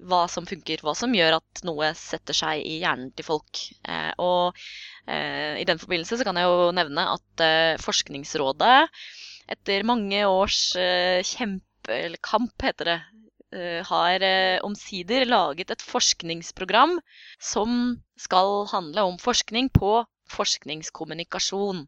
[0.04, 3.60] hva som funker, hva som gjør at noe setter seg i hjernen til folk.
[3.86, 4.64] Uh, og
[5.04, 7.42] i den forbindelse så kan jeg jo nevne at
[7.82, 8.86] Forskningsrådet,
[9.52, 10.72] etter mange års
[11.28, 12.96] kjempe, eller kamp, heter det,
[13.84, 14.24] har
[14.64, 16.96] omsider laget et forskningsprogram
[17.36, 17.76] som
[18.16, 19.98] skal handle om forskning på
[20.32, 21.84] forskningskommunikasjon.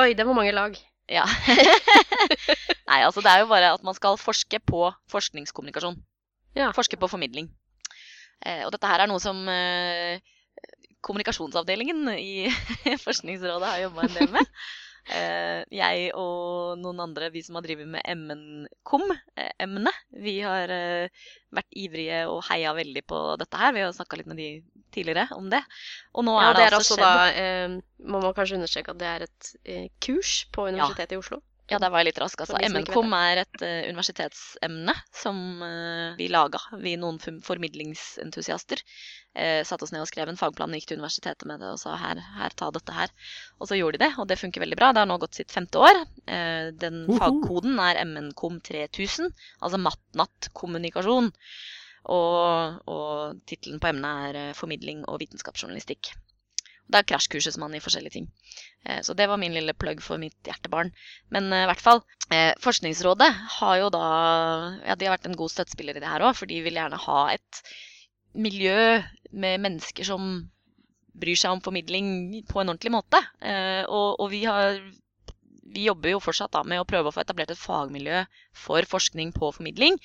[0.00, 0.76] Oi, det var mange lag.
[1.10, 1.24] Ja.
[2.90, 5.98] Nei, altså det er jo bare at man skal forske på forskningskommunikasjon.
[6.54, 6.70] Ja.
[6.74, 7.50] Forske på formidling.
[8.46, 10.22] Eh, og dette her er noe som eh,
[11.04, 12.48] kommunikasjonsavdelingen i
[13.06, 14.46] Forskningsrådet har jobba en del med.
[15.10, 21.78] Eh, jeg og noen andre, vi som har drevet med MN-kom-emnet, vi har eh, vært
[21.82, 23.74] ivrige og heia veldig på dette her.
[23.74, 24.50] Vi har snakka litt med de
[24.94, 25.62] tidligere om det.
[26.14, 27.76] Og nå Ja, er det det, er altså skjedd da eh,
[28.10, 31.42] Man må kanskje understreke at det er et eh, kurs på Universitetet i Oslo.
[31.70, 32.40] Ja, der var jeg litt rask.
[32.42, 32.58] Altså.
[32.58, 36.58] MNKOM er et uh, universitetsemne som uh, vi laga.
[36.82, 41.62] Vi noen formidlingsentusiaster uh, satte oss ned og skrev en fagplan gikk til universitetet med
[41.62, 43.12] det og sa her, her, ta dette her.
[43.62, 44.90] Og så gjorde de det, og det funker veldig bra.
[44.90, 46.00] Det har nå gått sitt femte år.
[46.26, 47.18] Uh, den -huh.
[47.22, 51.30] fagkoden er MNKOM 3000, altså matt-natt kommunikasjon.
[52.10, 56.14] Og, og tittelen på emnet er formidling og vitenskapsjournalistikk.
[56.90, 58.26] Det krasjkurset som man i forskjellige ting.
[58.84, 60.92] Eh, Så det var min lille plugg for mitt hjertebarn.
[61.30, 64.06] Men eh, i hvert fall, eh, Forskningsrådet har jo da
[64.86, 66.98] Ja, de har vært en god støttespiller i det her òg, for de vil gjerne
[67.06, 67.62] ha et
[68.34, 70.50] miljø med mennesker som
[71.20, 73.18] bryr seg om formidling på en ordentlig måte.
[73.90, 74.78] Og, og vi har
[75.70, 78.22] vi jobber jo fortsatt da med å prøve å få etablert et fagmiljø
[78.54, 79.98] for forskning på formidling.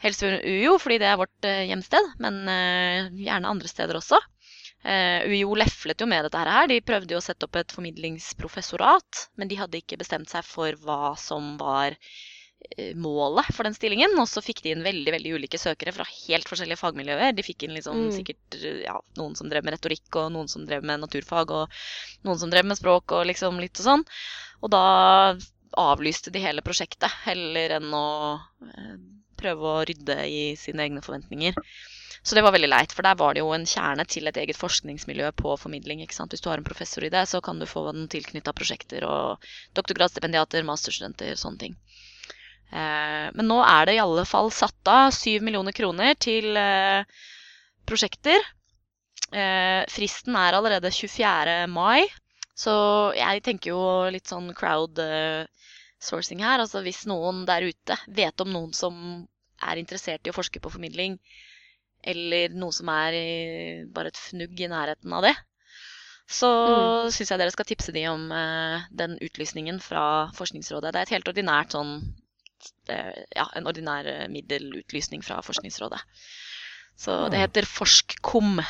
[0.00, 2.40] Helst ved UiO, fordi det er vårt hjemsted, men
[3.20, 4.18] gjerne andre steder også.
[4.84, 6.68] Eh, UiO leflet jo med dette her.
[6.68, 10.76] De prøvde jo å sette opp et formidlingsprofessorat, men de hadde ikke bestemt seg for
[10.84, 11.96] hva som var
[12.76, 14.12] eh, målet for den stillingen.
[14.20, 17.32] Og så fikk de inn veldig veldig ulike søkere fra helt forskjellige fagmiljøer.
[17.36, 18.12] De fikk inn liksom Mm.
[18.18, 21.80] sikkert eh, ja, noen som drev med retorikk, og noen som drev med naturfag, og
[22.28, 24.04] noen som drev med språk, og liksom litt og sånn.
[24.62, 24.84] Og da
[25.80, 28.06] avlyste de hele prosjektet, heller enn å
[28.68, 28.94] eh,
[29.40, 31.56] prøve å rydde i sine egne forventninger.
[32.24, 34.56] Så det var veldig leit, for der var det jo en kjerne til et eget
[34.56, 36.00] forskningsmiljø på formidling.
[36.00, 36.32] ikke sant?
[36.32, 39.44] Hvis du har en professor i det, så kan du få den tilknytta prosjekter og
[39.76, 41.76] doktorgradsstipendiater, masterstudenter, sånne ting.
[42.72, 47.04] Eh, men nå er det i alle fall satt av syv millioner kroner til eh,
[47.84, 48.40] prosjekter.
[49.28, 51.60] Eh, fristen er allerede 24.
[51.68, 52.08] mai,
[52.56, 52.74] så
[53.18, 55.44] jeg tenker jo litt sånn crowd eh,
[56.00, 56.64] sourcing her.
[56.64, 59.26] Altså hvis noen der ute vet om noen som
[59.60, 61.20] er interessert i å forske på formidling,
[62.06, 63.16] eller noe som er
[63.94, 65.34] bare et fnugg i nærheten av det,
[66.28, 67.10] så Mm.
[67.12, 70.92] syns jeg dere skal tipse de om eh, den utlysningen fra Forskningsrådet.
[70.92, 71.92] Det er et helt ordinært sånn
[72.88, 76.00] eh, Ja, en ordinær eh, middelutlysning fra Forskningsrådet.
[76.96, 78.60] Så det heter Forskkom,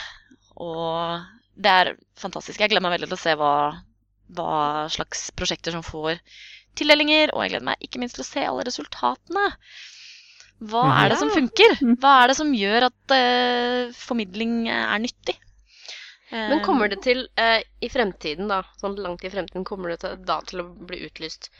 [0.56, 1.22] og
[1.54, 2.58] det er fantastisk.
[2.58, 3.54] Jeg gleder meg veldig til å se hva,
[4.34, 6.18] hva slags prosjekter som får
[6.74, 9.44] tildelinger, og jeg gleder meg ikke minst til å se alle resultatene.
[10.60, 10.98] Hva Mhm.
[11.04, 11.76] er det som funker?
[11.82, 11.96] Mhm.
[12.00, 15.36] Hva er det som gjør at uh, formidling er nyttig?
[16.48, 20.00] Men Eh, kommer det til eh, i fremtiden, da, sånn langt i fremtiden, kommer det
[20.02, 21.50] til, da til å bli utlyst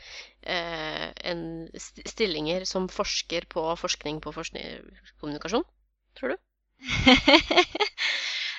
[0.42, 1.42] eh, en
[1.76, 4.90] st stillinger som forsker på forskning på forskning
[5.20, 5.64] kommunikasjon?
[6.18, 6.38] Tror du?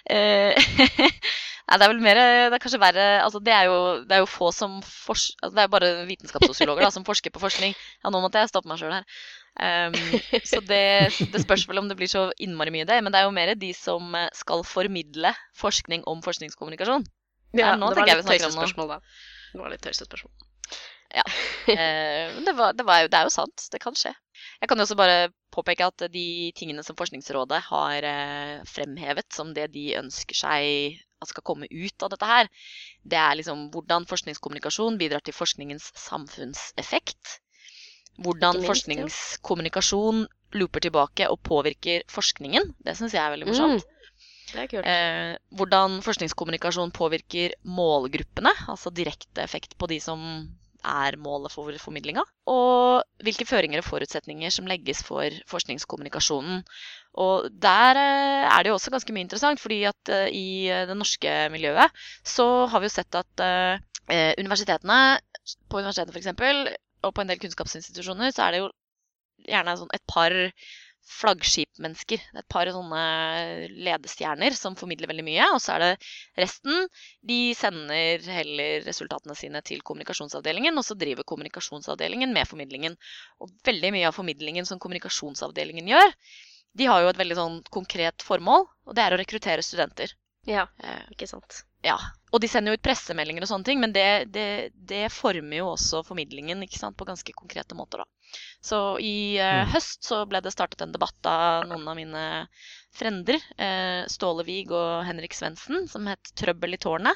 [0.06, 0.54] Eh,
[1.66, 4.22] Nei, det er vel mer Det er kanskje verre Altså, det er jo, det er
[4.22, 7.74] jo få som forsker Altså, det er bare vitenskapssosiologer som forsker på forskning.
[8.04, 9.08] Ja, nå måtte jeg stoppe meg sjøl her.
[9.64, 9.96] Ehm,
[10.52, 13.00] så det, det spørs vel om det blir så innmari mye det.
[13.04, 17.08] Men det er jo mer de som eh, skal formidle forskning om forskningskommunikasjon.
[17.56, 19.00] Ja, nå det var jeg litt tøysespørsmål, da.
[19.54, 20.34] Det var litt tøysespørsmål.
[21.16, 23.68] Eh, men det, var, det, var jo, det er jo sant.
[23.72, 24.12] Det kan skje.
[24.60, 26.28] Jeg kan jo også bare påpeke at de
[26.58, 32.04] tingene som Forskningsrådet har eh, fremhevet som det de ønsker seg at skal komme ut
[32.04, 32.50] av dette her,
[33.08, 37.40] det er liksom hvordan forskningskommunikasjon bidrar til forskningens samfunnseffekt.
[38.16, 38.72] Hvordan minst, ja.
[38.72, 42.74] forskningskommunikasjon looper tilbake og påvirker forskningen.
[42.86, 43.88] Det syns jeg er veldig morsomt.
[44.54, 44.88] Det er kult.
[44.88, 50.22] Eh, hvordan forskningskommunikasjon påvirker målgruppene, altså direkte effekt på de som
[50.86, 52.24] er målet for formidlinga.
[52.52, 56.64] Og hvilke føringer og forutsetninger som legges for forskningskommunikasjonen.
[57.26, 60.86] Og der eh, er det jo også ganske mye interessant, fordi at eh, i eh,
[60.90, 63.46] det norske miljøet så har vi jo sett at
[64.38, 65.18] universitetene,
[65.72, 66.76] på universitetene f.eks.,
[67.06, 68.72] og på en del kunnskapsinstitusjoner, så er det jo
[69.46, 70.34] gjerne sånn et par
[71.06, 72.22] flaggskipmennesker.
[72.34, 73.02] Er Et par sånne
[73.70, 75.50] ledestjerner som formidler veldig mye.
[75.54, 75.92] Og så er det
[76.42, 76.88] resten.
[77.22, 82.98] De sender heller resultatene sine til kommunikasjonsavdelingen, og så driver kommunikasjonsavdelingen med formidlingen.
[83.40, 86.16] Og veldig mye av formidlingen som kommunikasjonsavdelingen gjør,
[86.76, 90.12] de har jo et veldig sånn konkret formål, og det er å rekruttere studenter.
[90.46, 91.64] Ja, Eh, ikke sant.
[91.84, 91.96] ja.
[92.32, 95.70] Og de sender jo ut pressemeldinger og sånne ting, men det, det, det former jo
[95.72, 98.06] også formidlingen ikke sant, på ganske konkrete måter, da.
[98.62, 99.72] Så i eh, Mm.
[99.74, 102.24] høst så ble det startet en debatt av noen av mine
[102.94, 107.16] frender, eh, Ståle Wiig og Henrik Svendsen, som het 'Trøbbel i tårnet'.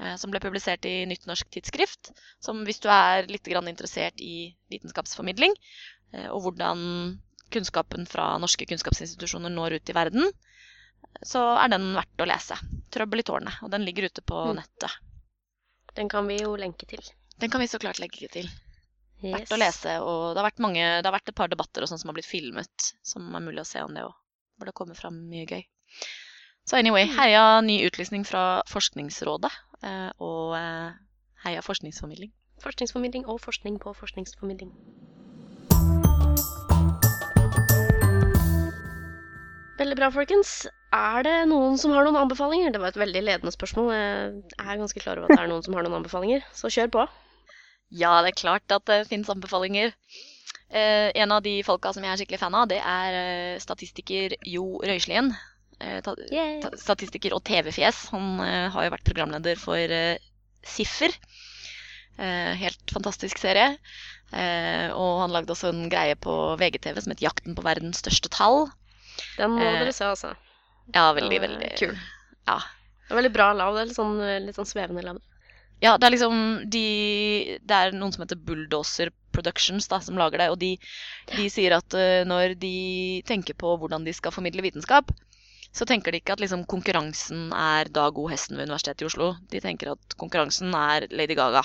[0.00, 2.10] eh, Som ble publisert i Nytt norsk tidsskrift.
[2.40, 5.52] Som hvis du er litt grann interessert i vitenskapsformidling,
[6.14, 7.20] eh, og hvordan
[7.50, 10.32] kunnskapen fra norske kunnskapsinstitusjoner når ut i verden,
[11.22, 12.56] så er den verdt å lese.
[12.90, 13.62] 'Trøbbel i tårnet'.
[13.62, 14.56] Og den ligger ute på Mm.
[14.56, 14.90] nettet.
[15.94, 17.00] Den kan vi jo lenke til.
[17.38, 18.48] Den kan vi så klart legge til.
[19.22, 19.98] Verdt å lese.
[20.00, 22.14] Og det har, vært mange, det har vært et par debatter og sånn som har
[22.14, 24.14] blitt filmet, som er mulig å se om det òg.
[24.58, 25.64] Hvor det kommer fram mye gøy.
[26.66, 27.16] Så anyway, Mm.
[27.16, 29.50] heia ny utlysning fra Forskningsrådet.
[29.82, 30.92] eh, Og eh,
[31.44, 32.32] heia forskningsformidling.
[32.60, 34.70] Forskningsformidling og forskning på forskningsformidling.
[39.80, 40.66] Veldig bra, folkens.
[40.90, 42.72] Er det noen som har noen anbefalinger?
[42.74, 43.92] Det var et veldig ledende spørsmål.
[43.94, 46.90] Jeg er ganske klar over at det er noen som har noen anbefalinger, så kjør
[46.96, 47.04] på.
[47.94, 49.94] Ja, det er klart at det finnes anbefalinger.
[50.70, 54.34] Eh, en av de folka som jeg er skikkelig fan av, det er eh, statistiker
[54.46, 55.32] Jo Røislien.
[55.78, 56.02] Eh,
[56.78, 58.04] statistiker og TV-fjes.
[58.14, 59.96] Han eh, har jo vært programleder for
[60.66, 61.14] Siffer.
[62.20, 63.78] Helt fantastisk serie.
[64.92, 68.68] Og han lagde også en greie på VGTV som het 'Jakten på verdens største tall'.
[69.38, 70.34] Den må dere se, altså.
[70.94, 71.96] Ja, veldig, veldig kul.
[72.48, 72.60] Ja.
[73.06, 73.74] Det er veldig bra lav.
[73.74, 75.18] Det er litt sånn, litt sånn svevende lav.
[75.80, 76.36] Ja, det er liksom
[76.68, 76.84] de
[77.64, 80.74] Det er noen som heter Bulldozer Productions da, som lager det, og de,
[81.30, 85.12] de sier at uh, når de tenker på hvordan de skal formidle vitenskap,
[85.72, 88.26] så tenker de ikke at liksom konkurransen er Dag O.
[88.28, 89.30] Hesten ved Universitetet i Oslo.
[89.52, 91.62] De tenker at konkurransen er Lady Gaga.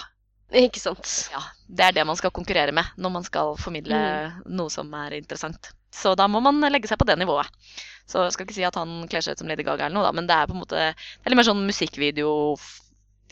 [0.53, 1.09] Ikke sant?
[1.33, 3.97] Ja, Det er det man skal konkurrere med når man skal formidle
[4.45, 5.71] noe som er interessant.
[5.89, 7.49] Så da må man legge seg på det nivået.
[8.05, 10.07] Så jeg skal ikke si at han kler seg ut som Lady Gaga, eller noe
[10.07, 12.33] da, men det er på en måte det er litt mer sånn musikkvideo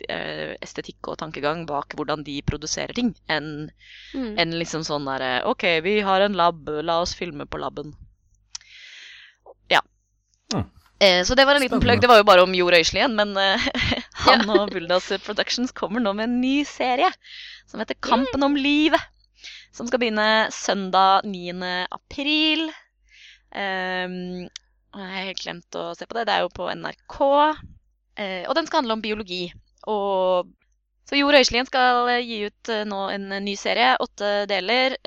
[0.09, 3.69] eh, estetikk og tankegang bak hvordan de produserer ting, enn
[4.13, 4.33] Mm.
[4.37, 7.93] en liksom sånn derre OK, vi har en lab, la oss filme på laben.
[9.69, 9.81] Ja.
[10.53, 10.67] Mm.
[10.99, 12.01] Eh, så det var en liten plugg.
[12.01, 13.65] Det var jo bare om Jo igjen, men eh,
[14.25, 17.09] han og Bulldozer Productions kommer nå med en ny serie
[17.65, 19.01] som heter Kampen om livet.
[19.73, 21.87] Som skal begynne søndag 9.
[21.89, 22.67] april.
[23.49, 24.45] Um,
[25.01, 26.27] jeg har helt glemt å se på det.
[26.29, 27.19] Det er jo på NRK.
[28.19, 29.45] Eh, og den skal handle om biologi.
[29.89, 30.51] Og
[31.09, 33.95] så Jo Røiselien skal eh, gi ut eh, nå en ny serie.
[34.03, 34.97] Åtte deler.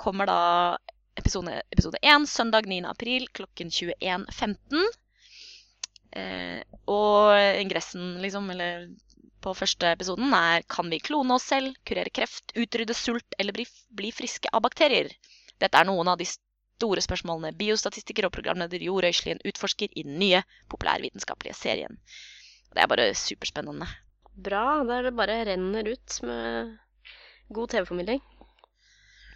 [0.00, 0.40] Kommer da
[1.20, 2.84] episode, episode 1 søndag 9.
[2.90, 4.86] april klokken 21.15.
[6.14, 8.88] Eh, og ingressen, liksom, eller
[9.44, 13.66] på første episoden, er kan vi klone oss selv, kurere kreft, utrydde sult eller bli,
[13.90, 15.10] bli friske av bakterier?
[15.60, 16.26] Dette er noen av de
[16.84, 21.98] store spørsmålene biostatistiker og programleder Jo Røiselien utforsker i den nye populærvitenskapelige serien.
[22.74, 23.88] Det er bare superspennende.
[24.34, 24.82] Bra.
[24.86, 26.74] Der det bare renner ut med
[27.54, 28.20] god TV-formidling.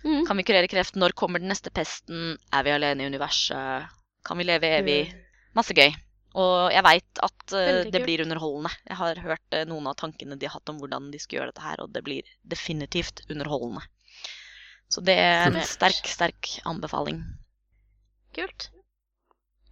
[0.04, 0.26] Mm.
[0.26, 0.96] Kan vi kurere kreft?
[0.96, 2.36] Når kommer den neste pesten?
[2.52, 3.88] Er vi alene i universet?
[4.26, 5.00] Kan vi leve evig?
[5.56, 5.94] Masse gøy.
[6.38, 8.70] Og jeg veit at uh, det blir underholdende.
[8.86, 11.52] Jeg har hørt uh, noen av tankene de har hatt om hvordan de skal gjøre
[11.52, 13.86] dette her, og det blir definitivt underholdende.
[14.88, 17.20] Så det er en sterk, sterk anbefaling.
[18.36, 18.70] Kult.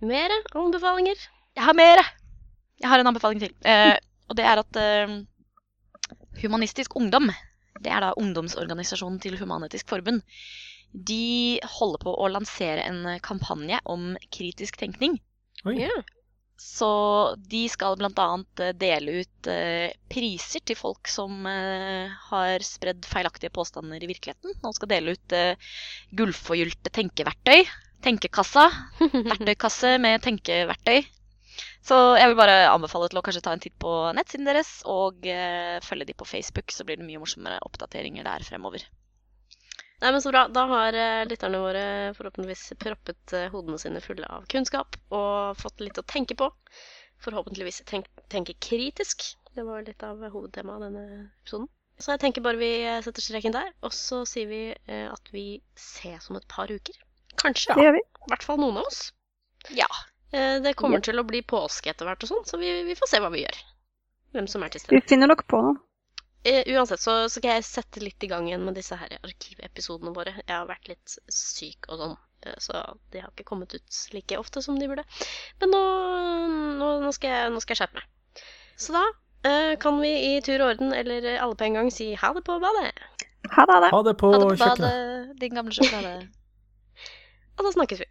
[0.05, 1.17] Mere anbefalinger?
[1.57, 2.03] Jeg har mer!
[2.77, 3.55] Jeg har en anbefaling til.
[3.65, 3.97] Eh,
[4.29, 5.15] og det er at eh,
[6.43, 7.31] Humanistisk Ungdom,
[7.81, 10.21] det er da ungdomsorganisasjonen til Human-Etisk Forbund,
[10.93, 15.17] de holder på å lansere en kampanje om kritisk tenkning.
[15.65, 15.79] Oi.
[16.57, 16.89] Så
[17.37, 18.27] de skal bl.a.
[18.81, 24.57] dele ut eh, priser til folk som eh, har spredd feilaktige påstander i virkeligheten.
[24.65, 25.69] Og skal dele ut eh,
[26.17, 27.67] gullforgylte tenkeverktøy.
[28.07, 28.71] Tenkekassa.
[29.33, 31.05] Verktøykasse med tenkeverktøy.
[31.87, 35.29] Så jeg vil bare anbefale til å kanskje ta en titt på nettsiden deres, og
[35.31, 38.83] eh, følge de på Facebook, så blir det mye morsommere oppdateringer der fremover.
[40.01, 40.49] Nei, men Så bra.
[40.49, 41.85] Da har eh, lytterne våre
[42.17, 46.51] forhåpentligvis proppet eh, hodene sine fulle av kunnskap og fått litt å tenke på.
[47.25, 49.25] Forhåpentligvis tenk, tenke kritisk.
[49.57, 51.07] Det var litt av hovedtemaet denne
[51.41, 51.71] episoden.
[51.97, 54.61] Så jeg tenker bare vi eh, setter streken der, og så sier vi
[54.93, 56.99] at vi ses om et par uker.
[57.41, 57.73] Kanskje.
[57.73, 57.87] da.
[57.89, 57.97] gjør.
[57.97, 59.01] I hvert fall noen av oss.
[59.73, 59.89] Ja.
[60.31, 63.21] Det kommer til å bli påske etter hvert og sånn, så vi, vi får se
[63.23, 63.61] hva vi gjør.
[64.37, 65.79] Hvem som er til Vi finner nok på noe.
[66.47, 70.13] Eh, uansett så så skal jeg sette litt i gang igjen med disse her arkivepisodene
[70.15, 70.37] våre.
[70.45, 72.17] Jeg har vært litt syk og sånn,
[72.47, 75.03] eh, så de har ikke kommet ut like ofte som de burde.
[75.63, 75.83] Men nå,
[76.79, 78.45] nå, nå, skal, jeg, nå skal jeg skjerpe meg.
[78.79, 82.11] Så da uh, kan vi i tur og orden, eller alle på en gang, si
[82.21, 82.93] ha det på badet.
[83.51, 83.73] Ha det.
[83.73, 83.91] Ha det.
[83.95, 84.95] Ha det på Ha det på badet,
[85.41, 86.29] din gamle sjokolade.
[87.57, 88.11] Og da snakkes vi.